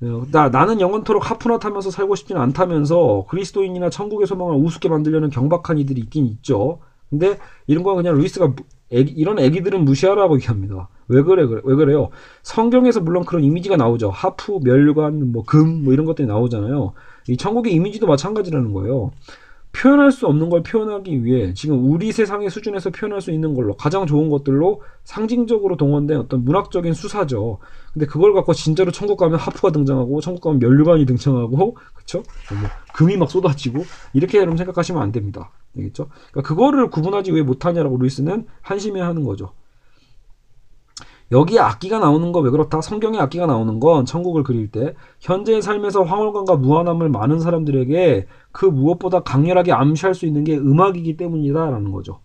어, 0.02 0.26
나, 0.30 0.48
나는 0.48 0.80
영원토록 0.80 1.30
하프나 1.30 1.58
타면서 1.58 1.90
살고 1.90 2.16
싶지는 2.16 2.40
않다면서 2.40 3.26
그리스도인이나 3.28 3.88
천국의 3.90 4.26
소망을 4.26 4.56
우습게 4.56 4.88
만들려는 4.88 5.30
경박한 5.30 5.78
이들이 5.78 6.00
있긴 6.00 6.26
있죠. 6.26 6.80
근데 7.08 7.38
이런 7.66 7.84
거 7.84 7.94
그냥 7.94 8.16
루이스가 8.16 8.54
애기, 8.90 9.12
이런 9.12 9.38
애기들은 9.38 9.84
무시하라고 9.84 10.36
얘기합니다. 10.36 10.88
왜 11.08 11.22
그래, 11.22 11.46
그래, 11.46 11.60
왜 11.64 11.74
그래요? 11.74 12.10
성경에서 12.42 13.00
물론 13.00 13.24
그런 13.24 13.44
이미지가 13.44 13.76
나오죠. 13.76 14.10
하프, 14.10 14.60
멸관, 14.62 15.32
뭐, 15.32 15.44
금, 15.44 15.84
뭐 15.84 15.92
이런 15.92 16.06
것들이 16.06 16.26
나오잖아요. 16.26 16.92
이 17.28 17.36
천국의 17.36 17.72
이미지도 17.72 18.06
마찬가지라는 18.06 18.72
거예요. 18.72 19.12
표현할 19.72 20.12
수 20.12 20.26
없는 20.26 20.50
걸 20.50 20.62
표현하기 20.62 21.24
위해 21.24 21.54
지금 21.54 21.90
우리 21.90 22.12
세상의 22.12 22.50
수준에서 22.50 22.90
표현할 22.90 23.20
수 23.20 23.30
있는 23.30 23.54
걸로 23.54 23.74
가장 23.74 24.06
좋은 24.06 24.28
것들로 24.28 24.82
상징적으로 25.04 25.76
동원된 25.76 26.18
어떤 26.18 26.44
문학적인 26.44 26.92
수사죠. 26.92 27.58
근데 27.92 28.06
그걸 28.06 28.34
갖고 28.34 28.52
진짜로 28.52 28.90
천국 28.90 29.16
가면 29.16 29.38
하프가 29.38 29.72
등장하고 29.72 30.20
천국 30.20 30.42
가면 30.42 30.58
면류관이 30.58 31.06
등장하고 31.06 31.76
그쵸? 31.94 32.22
뭐 32.50 32.68
금이 32.94 33.16
막 33.16 33.30
쏟아지고 33.30 33.84
이렇게 34.12 34.38
여러분 34.38 34.56
생각하시면 34.56 35.02
안 35.02 35.10
됩니다. 35.10 35.50
알겠죠? 35.76 36.08
그러니까 36.30 36.48
그거를 36.48 36.90
구분하지 36.90 37.32
왜 37.32 37.42
못하냐라고 37.42 37.96
루이스는 37.96 38.46
한심해하는 38.60 39.24
거죠. 39.24 39.52
여기 41.32 41.58
악기가 41.58 41.98
나오는 41.98 42.30
거 42.30 42.40
왜 42.40 42.50
그렇다? 42.50 42.80
성경에 42.80 43.18
악기가 43.18 43.46
나오는 43.46 43.80
건 43.80 44.04
천국을 44.04 44.42
그릴 44.44 44.70
때 44.70 44.94
현재의 45.20 45.62
삶에서 45.62 46.02
황홀감과 46.04 46.56
무한함을 46.56 47.08
많은 47.08 47.40
사람들에게 47.40 48.26
그 48.52 48.66
무엇보다 48.66 49.20
강렬하게 49.20 49.72
암시할 49.72 50.14
수 50.14 50.26
있는 50.26 50.44
게 50.44 50.56
음악이기 50.56 51.16
때문이다라는 51.16 51.90
거죠. 51.90 52.20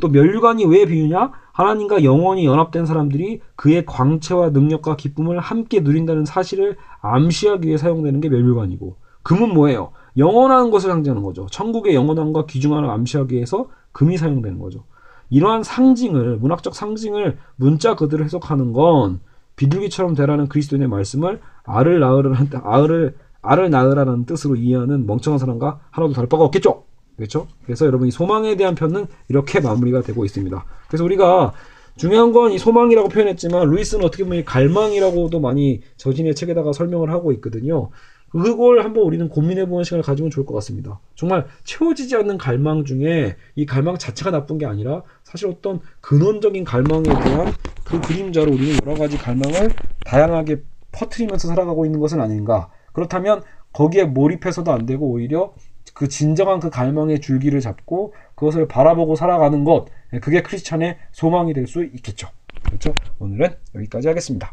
또 0.00 0.08
멸류관이 0.08 0.64
왜 0.66 0.86
비유냐? 0.86 1.32
하나님과 1.52 2.04
영원히 2.04 2.46
연합된 2.46 2.86
사람들이 2.86 3.40
그의 3.56 3.84
광채와 3.86 4.50
능력과 4.50 4.96
기쁨을 4.96 5.38
함께 5.40 5.80
누린다는 5.80 6.24
사실을 6.24 6.76
암시하기 7.00 7.66
위해 7.66 7.76
사용되는 7.78 8.20
게 8.20 8.28
멸류관이고 8.28 8.96
금은 9.22 9.54
뭐예요? 9.54 9.90
영원한 10.16 10.70
것을 10.70 10.90
상징하는 10.90 11.22
거죠. 11.22 11.46
천국의 11.50 11.94
영원함과 11.94 12.46
귀중함을 12.46 12.90
암시하기 12.90 13.34
위해서 13.34 13.68
금이 13.92 14.16
사용되는 14.16 14.58
거죠. 14.58 14.84
이러한 15.30 15.62
상징을 15.62 16.38
문학적 16.38 16.74
상징을 16.74 17.38
문자 17.56 17.94
그대로 17.96 18.24
해석하는 18.24 18.72
건 18.72 19.20
비둘기처럼 19.56 20.14
되라는 20.14 20.48
그리스도인의 20.48 20.88
말씀을 20.88 21.40
알을 21.64 22.00
낳으라는 22.00 22.50
알을 22.62 23.16
알을 23.42 23.70
낳으라는 23.70 24.24
뜻으로 24.26 24.56
이해하는 24.56 25.06
멍청한 25.06 25.38
사람과 25.38 25.80
하나도 25.90 26.12
다를 26.12 26.28
바가 26.28 26.44
없겠죠. 26.44 26.84
그렇죠? 27.16 27.48
그래서 27.64 27.84
여러분 27.86 28.06
이 28.06 28.10
소망에 28.10 28.56
대한 28.56 28.74
편은 28.74 29.06
이렇게 29.28 29.60
마무리가 29.60 30.02
되고 30.02 30.24
있습니다. 30.24 30.64
그래서 30.86 31.04
우리가 31.04 31.52
중요한 31.96 32.32
건 32.32 32.52
이 32.52 32.58
소망이라고 32.58 33.08
표현했지만 33.08 33.68
루이스는 33.70 34.04
어떻게 34.04 34.22
보면 34.22 34.44
갈망이라고도 34.44 35.40
많이 35.40 35.80
저진의 35.96 36.36
책에다가 36.36 36.72
설명을 36.72 37.10
하고 37.10 37.32
있거든요. 37.32 37.90
그걸 38.30 38.84
한번 38.84 39.04
우리는 39.04 39.28
고민해보는 39.28 39.84
시간을 39.84 40.02
가지면 40.02 40.30
좋을 40.30 40.44
것 40.46 40.54
같습니다. 40.54 41.00
정말 41.14 41.46
채워지지 41.64 42.16
않는 42.16 42.38
갈망 42.38 42.84
중에 42.84 43.36
이 43.54 43.66
갈망 43.66 43.96
자체가 43.96 44.30
나쁜 44.30 44.58
게 44.58 44.66
아니라 44.66 45.02
사실 45.24 45.48
어떤 45.48 45.80
근원적인 46.00 46.64
갈망에 46.64 47.02
대한 47.02 47.52
그 47.84 48.00
그림자로 48.00 48.52
우리는 48.52 48.76
여러 48.84 48.94
가지 48.98 49.16
갈망을 49.16 49.70
다양하게 50.04 50.62
퍼트리면서 50.92 51.48
살아가고 51.48 51.86
있는 51.86 52.00
것은 52.00 52.20
아닌가. 52.20 52.70
그렇다면 52.92 53.42
거기에 53.72 54.04
몰입해서도 54.04 54.72
안 54.72 54.86
되고 54.86 55.06
오히려 55.06 55.54
그 55.94 56.08
진정한 56.08 56.60
그 56.60 56.70
갈망의 56.70 57.20
줄기를 57.20 57.60
잡고 57.60 58.14
그것을 58.34 58.68
바라보고 58.68 59.16
살아가는 59.16 59.64
것 59.64 59.86
그게 60.20 60.42
크리스찬의 60.42 60.98
소망이 61.12 61.52
될 61.54 61.66
수 61.66 61.84
있겠죠. 61.84 62.28
그렇죠? 62.64 62.94
오늘은 63.18 63.54
여기까지 63.74 64.08
하겠습니다. 64.08 64.52